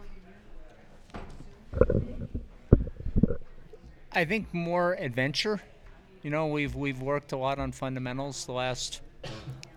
I 4.12 4.26
think 4.26 4.54
more 4.54 4.94
adventure. 4.94 5.62
You 6.26 6.32
know, 6.32 6.48
we've 6.48 6.74
we've 6.74 7.04
worked 7.04 7.34
a 7.34 7.38
lot 7.38 7.60
on 7.60 7.72
fundamentals 7.72 8.48
the 8.48 8.52
last 8.52 9.02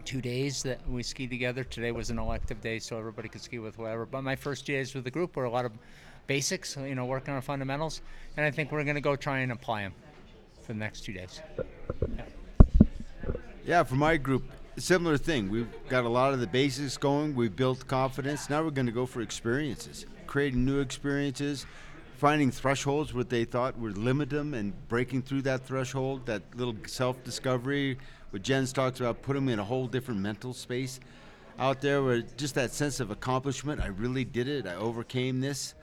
two 0.07 0.23
days 0.23 0.63
that 0.63 0.81
we 0.89 1.03
skied 1.03 1.29
together. 1.29 1.63
Today 1.63 1.93
was 1.93 2.09
an 2.09 2.19
elective 2.19 2.63
day, 2.63 2.79
so 2.79 2.99
everybody 2.99 3.29
could 3.29 3.43
ski 3.43 3.59
with 3.59 3.77
whatever. 3.77 4.07
But 4.07 4.23
my 4.23 4.35
first 4.35 4.65
days 4.65 4.95
with 4.95 5.05
the 5.05 5.11
group 5.11 5.37
were 5.37 5.45
a 5.45 5.51
lot 5.51 5.67
of 5.67 5.73
basics. 6.27 6.75
You 6.75 6.95
know, 6.95 7.05
working 7.05 7.35
on 7.35 7.43
fundamentals, 7.43 8.01
and 8.39 8.47
I 8.47 8.51
think 8.51 8.73
we're 8.73 8.83
going 8.83 8.95
to 8.95 9.03
go 9.03 9.15
try 9.15 9.41
and 9.41 9.53
apply 9.53 9.83
them 9.83 9.93
for 10.63 10.73
the 10.73 10.79
next 10.79 11.03
two 11.03 11.13
days. 11.13 11.43
Yeah, 13.67 13.83
for 13.83 13.97
my 13.97 14.17
group, 14.17 14.45
similar 14.79 15.19
thing. 15.19 15.51
We've 15.51 15.69
got 15.91 16.05
a 16.05 16.09
lot 16.09 16.33
of 16.33 16.41
the 16.41 16.47
basics 16.47 16.97
going. 16.97 17.35
We've 17.35 17.55
built 17.55 17.87
confidence. 17.87 18.49
Now 18.49 18.63
we're 18.63 18.71
going 18.71 18.87
to 18.87 18.93
go 18.93 19.05
for 19.05 19.21
experiences, 19.21 20.07
creating 20.27 20.65
new 20.65 20.81
experiences, 20.81 21.67
finding 22.19 22.51
thresholds 22.51 23.15
what 23.15 23.31
they 23.31 23.45
thought 23.45 23.79
would 23.79 23.97
limit 23.97 24.29
them, 24.29 24.53
and 24.53 24.75
breaking 24.89 25.23
through 25.23 25.43
that 25.43 25.65
threshold. 25.65 26.27
That 26.27 26.43
little 26.55 26.77
self-discovery, 26.87 27.97
what 28.31 28.43
Jens 28.43 28.73
talks 28.73 29.01
about, 29.01 29.23
putting 29.23 29.47
them 29.47 29.55
in 29.55 29.59
a 29.59 29.65
whole 29.65 29.87
different 29.87 30.21
mental 30.21 30.53
space 30.53 31.01
out 31.59 31.81
there, 31.81 32.03
where 32.03 32.21
just 32.37 32.55
that 32.57 32.73
sense 32.73 33.01
of 33.01 33.11
accomplishment. 33.11 33.81
I 33.81 33.87
really 33.87 34.25
did 34.25 34.49
it. 34.49 34.67
I 34.67 34.75
overcame 34.75 35.41
this. 35.41 35.75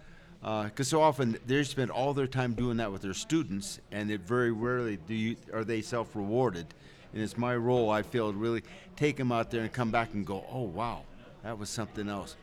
Uh, 0.44 0.66
because 0.66 0.88
so 0.88 1.02
often 1.02 1.38
they 1.48 1.64
spend 1.64 1.90
all 1.90 2.14
their 2.14 2.28
time 2.28 2.54
doing 2.54 2.78
that 2.78 2.92
with 2.92 3.02
their 3.02 3.16
students, 3.16 3.80
and 3.92 4.12
it 4.12 4.22
very 4.22 4.52
rarely 4.52 4.98
do 4.98 5.16
you, 5.16 5.36
are 5.52 5.64
they 5.64 5.82
self-rewarded 5.82 6.68
and 7.16 7.24
it's 7.24 7.38
my 7.38 7.56
role 7.56 7.90
I 7.90 8.02
feel 8.04 8.32
to 8.32 8.38
really 8.38 8.62
take 8.98 9.16
them 9.16 9.32
out 9.32 9.50
there 9.50 9.62
and 9.62 9.72
come 9.72 9.90
back 9.90 10.14
and 10.14 10.26
go, 10.26 10.46
oh 10.52 10.64
wow, 10.64 11.04
that 11.44 11.58
was 11.58 11.70
something 11.70 12.10
else. 12.10 12.36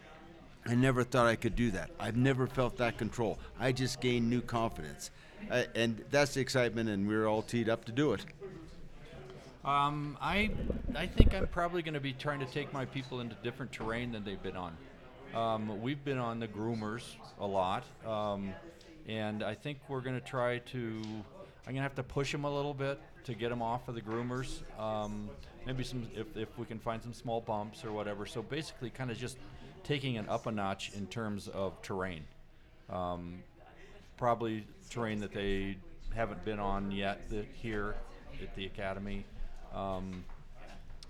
I 0.66 0.75
never 0.75 1.03
thought 1.03 1.27
I 1.27 1.37
could 1.37 1.57
do 1.57 1.72
that. 1.72 1.90
I've 1.98 2.16
never 2.16 2.46
felt 2.46 2.77
that 2.79 2.96
control. 2.96 3.38
I 3.59 3.72
just 3.72 4.01
gained 4.01 4.31
new 4.31 4.40
confidence, 4.40 5.11
uh, 5.51 5.64
and 5.75 6.05
that's 6.11 6.35
the 6.35 6.40
excitement, 6.40 6.88
and 6.88 7.09
we're 7.09 7.27
all 7.27 7.42
teed 7.42 7.68
up 7.68 7.85
to 7.87 7.92
do 7.92 8.12
it. 8.12 8.25
Um, 9.64 10.18
I 10.20 10.51
I 10.94 11.07
think 11.07 11.35
I'm 11.35 11.46
probably 11.48 11.83
going 11.83 11.94
to 11.94 12.01
be 12.01 12.12
trying 12.12 12.40
to 12.40 12.46
take 12.46 12.72
my 12.72 12.85
people 12.85 13.20
into 13.20 13.37
different 13.42 13.72
terrain 13.72 14.12
than 14.12 14.25
they've 14.25 14.42
been 14.42 14.57
on. 14.57 14.77
Um, 15.35 15.81
we've 15.81 16.05
been 16.05 16.18
on 16.18 16.40
the 16.40 16.48
groomers 16.48 17.03
a 17.40 17.46
lot, 17.46 17.85
um, 18.07 18.53
and 19.09 19.42
I 19.42 19.55
think 19.55 19.79
we're 19.88 20.01
going 20.01 20.18
to 20.18 20.27
try 20.27 20.59
to. 20.59 21.03
I'm 21.64 21.75
going 21.75 21.77
to 21.77 21.83
have 21.83 21.94
to 21.94 22.03
push 22.03 22.33
them 22.33 22.44
a 22.44 22.53
little 22.53 22.75
bit 22.75 23.01
to 23.25 23.35
get 23.35 23.51
them 23.51 23.62
off 23.62 23.88
of 23.88 23.94
the 23.94 24.01
groomers. 24.01 24.62
Um, 24.81 25.31
maybe 25.64 25.85
some 25.85 26.09
if, 26.14 26.37
if 26.37 26.59
we 26.59 26.66
can 26.66 26.79
find 26.79 27.01
some 27.01 27.14
small 27.14 27.40
bumps 27.40 27.85
or 27.85 27.92
whatever. 27.92 28.27
So 28.27 28.42
basically, 28.42 28.90
kind 28.90 29.11
of 29.11 29.18
just 29.18 29.38
taking 29.85 30.16
it 30.16 30.29
up 30.29 30.47
a 30.47 30.53
notch 30.53 30.92
in 30.95 31.07
terms 31.07 31.49
of 31.49 31.81
terrain. 31.83 32.25
Um, 32.90 33.42
probably 34.16 34.66
terrain 34.90 35.21
that 35.21 35.33
they 35.33 35.77
haven't 36.14 36.45
been 36.45 36.59
on 36.59 36.90
yet 36.90 37.29
that 37.31 37.47
here 37.55 37.95
at 38.40 38.55
the 38.55 38.66
academy. 38.66 39.25
Um, 39.75 40.25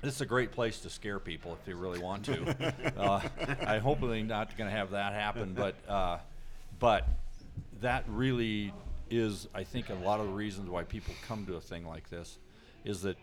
this 0.01 0.17
is 0.17 0.21
a 0.21 0.27
great 0.27 0.53
place 0.53 0.81
to 0.81 0.91
scare 0.91 1.19
people 1.19 1.53
if 1.53 1.65
they 1.65 1.75
really 1.75 2.01
want 2.01 2.25
to. 2.25 2.73
uh, 2.97 3.21
I 3.67 3.79
hope 3.79 4.01
they're 4.01 4.23
not 4.23 4.57
going 4.57 4.69
to 4.69 4.77
have 4.77 4.91
that 4.91 5.13
happen, 5.13 5.55
but 5.55 5.75
uh, 5.89 6.19
but 6.79 7.07
that 7.81 8.05
really 8.09 8.73
is, 9.11 9.47
I 9.55 9.65
think, 9.65 9.91
a 9.91 9.95
lot 9.95 10.21
of 10.21 10.27
the 10.27 10.33
reasons 10.33 10.69
why 10.71 10.85
people 10.85 11.15
come 11.27 11.47
to 11.47 11.57
a 11.57 11.61
thing 11.61 11.87
like 11.87 12.09
this 12.11 12.39
is 12.85 13.03
that 13.03 13.17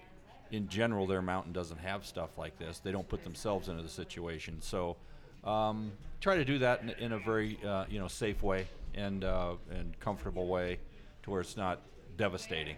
in 0.52 0.68
general 0.68 1.06
their 1.06 1.22
mountain 1.22 1.52
doesn't 1.52 1.80
have 1.80 2.06
stuff 2.06 2.38
like 2.38 2.58
this. 2.58 2.80
They 2.80 2.92
don't 2.92 3.08
put 3.08 3.24
themselves 3.24 3.68
into 3.68 3.84
the 3.84 3.90
situation. 3.90 4.62
So 4.62 4.96
um, 5.44 5.92
try 6.22 6.36
to 6.36 6.46
do 6.46 6.60
that 6.60 6.82
in, 6.82 6.90
in 6.90 7.12
a 7.14 7.20
very 7.20 7.60
uh, 7.66 7.86
you 7.90 8.00
know 8.00 8.08
safe 8.08 8.42
way 8.44 8.68
and 8.96 9.24
uh, 9.24 9.56
and 9.72 10.00
comfortable 10.00 10.48
way, 10.48 10.80
to 11.24 11.30
where 11.30 11.42
it's 11.42 11.58
not 11.58 11.82
devastating. 12.18 12.76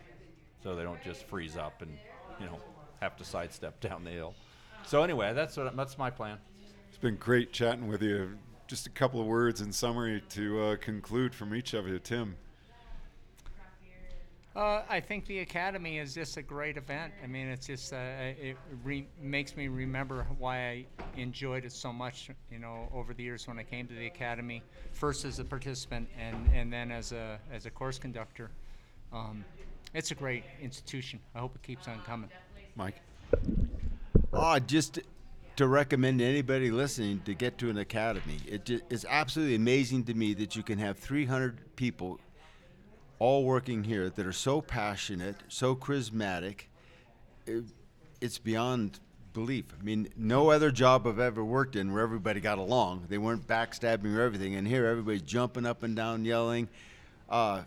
So 0.64 0.76
they 0.76 0.84
don't 0.84 1.02
just 1.04 1.24
freeze 1.26 1.58
up 1.58 1.82
and 1.82 1.98
you 2.40 2.46
know 2.46 2.60
have 3.02 3.16
to 3.18 3.26
sidestep 3.26 3.80
down 3.82 4.04
the 4.04 4.12
hill. 4.12 4.34
So 4.86 5.04
anyway, 5.04 5.34
that's 5.34 5.58
what 5.58 5.76
that's 5.76 5.98
my 5.98 6.10
plan. 6.10 6.38
It's 6.90 6.98
been 6.98 7.18
great 7.18 7.52
chatting 7.52 7.88
with 7.88 8.02
you. 8.02 8.38
Just 8.68 8.88
a 8.88 8.90
couple 8.90 9.20
of 9.20 9.28
words 9.28 9.62
in 9.62 9.72
summary 9.72 10.24
to 10.30 10.62
uh, 10.62 10.76
conclude 10.78 11.36
from 11.36 11.54
each 11.54 11.74
of 11.74 11.88
you, 11.88 12.00
Tim. 12.00 12.36
Uh, 14.54 14.82
I 14.90 15.00
think 15.00 15.26
the 15.28 15.40
academy 15.40 15.98
is 15.98 16.14
just 16.14 16.36
a 16.36 16.42
great 16.42 16.76
event. 16.76 17.14
I 17.24 17.28
mean, 17.28 17.48
it's 17.48 17.68
just 17.68 17.94
uh, 17.94 17.98
it 17.98 18.58
re- 18.84 19.08
makes 19.22 19.56
me 19.56 19.70
remember 19.70 20.28
why 20.40 20.58
I 20.58 20.86
enjoyed 21.16 21.64
it 21.64 21.72
so 21.72 21.94
much. 21.94 22.30
You 22.52 22.60
know, 22.60 22.90
over 22.94 23.14
the 23.14 23.24
years 23.24 23.48
when 23.48 23.58
I 23.60 23.64
came 23.64 23.88
to 23.88 23.94
the 23.94 24.08
academy, 24.08 24.62
first 24.92 25.24
as 25.24 25.40
a 25.40 25.46
participant 25.46 26.10
and, 26.20 26.50
and 26.54 26.72
then 26.72 26.92
as 26.92 27.14
a 27.14 27.40
as 27.52 27.66
a 27.66 27.72
course 27.72 27.98
conductor. 27.98 28.52
Um, 29.14 29.46
it's 29.94 30.12
a 30.12 30.16
great 30.16 30.44
institution. 30.62 31.20
I 31.34 31.40
hope 31.40 31.56
it 31.56 31.64
keeps 31.64 31.88
on 31.88 32.02
coming. 32.02 32.30
Mike. 32.76 32.96
Oh, 34.34 34.60
just 34.60 35.00
to 35.56 35.68
recommend 35.68 36.20
to 36.20 36.26
anybody 36.26 36.72
listening 36.72 37.22
to 37.26 37.34
get 37.34 37.58
to 37.60 37.70
an 37.70 37.78
academy. 37.78 38.40
It 38.46 38.70
it's 38.90 39.06
absolutely 39.08 39.56
amazing 39.56 40.04
to 40.06 40.14
me 40.14 40.34
that 40.36 40.58
you 40.58 40.64
can 40.64 40.78
have 40.78 41.00
300 41.00 41.78
people 41.78 42.20
all 43.22 43.46
working 43.46 43.84
here 43.84 44.10
that 44.10 44.26
are 44.26 44.34
so 44.34 44.62
passionate, 44.62 45.36
so 45.48 45.76
charismatic. 45.76 46.62
It, 47.46 47.66
it's 48.20 48.40
beyond 48.40 49.00
belief. 49.32 49.66
I 49.80 49.84
mean, 49.84 50.10
no 50.18 50.50
other 50.50 50.72
job 50.72 51.06
I've 51.06 51.20
ever 51.20 51.46
worked 51.46 51.76
in 51.76 51.94
where 51.94 52.02
everybody 52.02 52.40
got 52.40 52.58
along. 52.58 53.06
They 53.10 53.20
weren't 53.20 53.46
backstabbing 53.46 54.18
or 54.18 54.22
everything. 54.22 54.56
And 54.56 54.68
here, 54.68 54.88
everybody's 54.88 55.22
jumping 55.22 55.68
up 55.68 55.84
and 55.84 55.96
down, 55.96 56.26
yelling, 56.26 56.68
uh, 57.30 57.62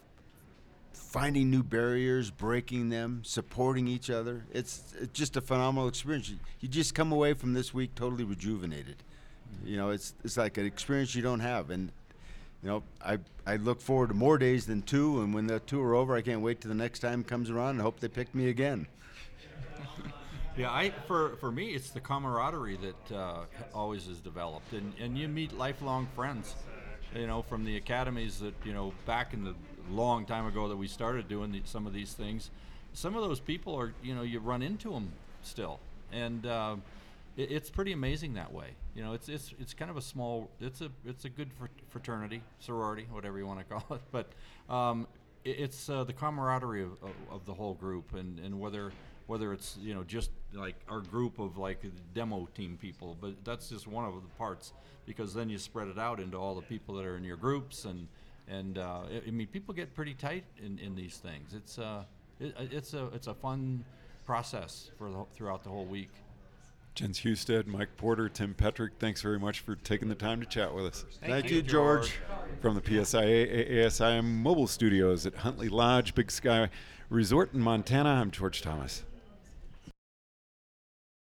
finding 0.92 1.52
new 1.52 1.62
barriers, 1.62 2.32
breaking 2.32 2.88
them, 2.88 3.22
supporting 3.24 3.86
each 3.86 4.10
other. 4.10 4.46
It's, 4.52 4.92
it's 5.00 5.16
just 5.16 5.36
a 5.36 5.40
phenomenal 5.40 5.86
experience. 5.86 6.30
You, 6.30 6.38
you 6.58 6.68
just 6.68 6.96
come 6.96 7.12
away 7.12 7.32
from 7.32 7.52
this 7.52 7.72
week 7.72 7.94
totally 7.94 8.24
rejuvenated. 8.24 8.96
You 9.64 9.76
know, 9.76 9.90
it's 9.90 10.14
it's 10.24 10.36
like 10.36 10.58
an 10.58 10.66
experience 10.66 11.14
you 11.14 11.22
don't 11.22 11.38
have, 11.38 11.70
and 11.70 11.92
you 12.64 12.70
know, 12.70 12.82
I, 13.04 13.18
I 13.46 13.56
look 13.56 13.82
forward 13.82 14.08
to 14.08 14.14
more 14.14 14.38
days 14.38 14.64
than 14.64 14.80
two, 14.80 15.20
and 15.20 15.34
when 15.34 15.46
the 15.46 15.60
two 15.60 15.82
are 15.82 15.94
over, 15.94 16.16
I 16.16 16.22
can't 16.22 16.40
wait 16.40 16.62
till 16.62 16.70
the 16.70 16.74
next 16.74 17.00
time 17.00 17.22
comes 17.22 17.50
around 17.50 17.72
and 17.72 17.82
hope 17.82 18.00
they 18.00 18.08
pick 18.08 18.34
me 18.34 18.48
again. 18.48 18.86
Yeah, 20.56 20.70
I 20.70 20.90
for 21.08 21.34
for 21.40 21.50
me, 21.50 21.70
it's 21.70 21.90
the 21.90 21.98
camaraderie 21.98 22.76
that 22.76 23.16
uh, 23.16 23.40
always 23.74 24.06
is 24.06 24.20
developed, 24.20 24.72
and 24.72 24.92
and 25.00 25.18
you 25.18 25.26
meet 25.26 25.52
lifelong 25.52 26.06
friends, 26.14 26.54
you 27.12 27.26
know, 27.26 27.42
from 27.42 27.64
the 27.64 27.76
academies 27.76 28.38
that 28.38 28.54
you 28.64 28.72
know 28.72 28.92
back 29.04 29.34
in 29.34 29.42
the 29.42 29.56
long 29.90 30.24
time 30.24 30.46
ago 30.46 30.68
that 30.68 30.76
we 30.76 30.86
started 30.86 31.26
doing 31.28 31.50
the, 31.50 31.60
some 31.64 31.88
of 31.88 31.92
these 31.92 32.12
things. 32.12 32.52
Some 32.92 33.16
of 33.16 33.22
those 33.24 33.40
people 33.40 33.74
are, 33.74 33.94
you 34.00 34.14
know, 34.14 34.22
you 34.22 34.38
run 34.38 34.62
into 34.62 34.90
them 34.90 35.10
still, 35.42 35.80
and 36.12 36.46
uh, 36.46 36.76
it, 37.36 37.50
it's 37.50 37.70
pretty 37.70 37.92
amazing 37.92 38.34
that 38.34 38.52
way. 38.52 38.76
You 38.94 39.02
know, 39.02 39.12
it's 39.14 39.28
it's 39.28 39.54
it's 39.58 39.74
kind 39.74 39.90
of 39.90 39.96
a 39.96 40.02
small, 40.02 40.50
it's 40.60 40.80
a 40.80 40.90
it's 41.04 41.24
a 41.24 41.28
good 41.28 41.50
fraternity, 41.88 42.42
sorority, 42.58 43.06
whatever 43.10 43.38
you 43.38 43.46
want 43.46 43.60
to 43.60 43.64
call 43.74 43.96
it, 43.96 44.02
but 44.10 44.32
um, 44.72 45.06
it, 45.44 45.56
it's 45.58 45.88
uh, 45.88 46.04
the 46.04 46.12
camaraderie 46.12 46.82
of, 46.82 46.92
of, 47.02 47.14
of 47.30 47.46
the 47.46 47.54
whole 47.54 47.74
group, 47.74 48.14
and 48.14 48.38
and 48.38 48.58
whether 48.58 48.92
whether 49.26 49.52
it's 49.52 49.76
you 49.80 49.94
know 49.94 50.04
just 50.04 50.30
like 50.52 50.76
our 50.88 51.00
group 51.00 51.38
of 51.38 51.56
like 51.56 51.84
demo 52.14 52.48
team 52.54 52.78
people, 52.80 53.16
but 53.20 53.32
that's 53.44 53.68
just 53.68 53.86
one 53.86 54.04
of 54.04 54.14
the 54.14 54.28
parts 54.38 54.72
because 55.06 55.34
then 55.34 55.48
you 55.48 55.58
spread 55.58 55.88
it 55.88 55.98
out 55.98 56.20
into 56.20 56.36
all 56.36 56.54
the 56.54 56.62
people 56.62 56.94
that 56.94 57.04
are 57.04 57.16
in 57.16 57.24
your 57.24 57.36
groups 57.36 57.84
and 57.84 58.06
and 58.48 58.78
uh, 58.78 59.00
I 59.26 59.30
mean 59.30 59.46
people 59.46 59.74
get 59.74 59.94
pretty 59.94 60.14
tight 60.14 60.44
in, 60.62 60.78
in 60.78 60.94
these 60.94 61.16
things. 61.16 61.54
It's 61.54 61.78
uh 61.78 62.04
it, 62.38 62.54
it's 62.58 62.94
a 62.94 63.06
it's 63.14 63.26
a 63.26 63.34
fun 63.34 63.84
process 64.26 64.90
for 64.98 65.10
the, 65.10 65.24
throughout 65.34 65.62
the 65.64 65.70
whole 65.70 65.86
week. 65.86 66.10
Jens 66.94 67.24
Husted, 67.24 67.66
Mike 67.66 67.96
Porter, 67.96 68.28
Tim 68.28 68.54
Petrick, 68.54 68.92
thanks 69.00 69.20
very 69.20 69.38
much 69.38 69.60
for 69.60 69.74
taking 69.74 70.08
the 70.08 70.14
time 70.14 70.40
to 70.40 70.46
chat 70.46 70.72
with 70.72 70.84
us. 70.84 71.04
Thank, 71.20 71.50
you, 71.50 71.60
George. 71.60 72.20
From 72.60 72.76
the 72.76 72.80
PSIA 72.80 73.68
ASIM 73.68 74.24
mobile 74.24 74.68
studios 74.68 75.26
at 75.26 75.34
Huntley 75.34 75.68
Lodge, 75.68 76.14
Big 76.14 76.30
Sky 76.30 76.70
Resort 77.10 77.52
in 77.52 77.60
Montana, 77.60 78.10
I'm 78.10 78.30
George 78.30 78.62
Thomas. 78.62 79.02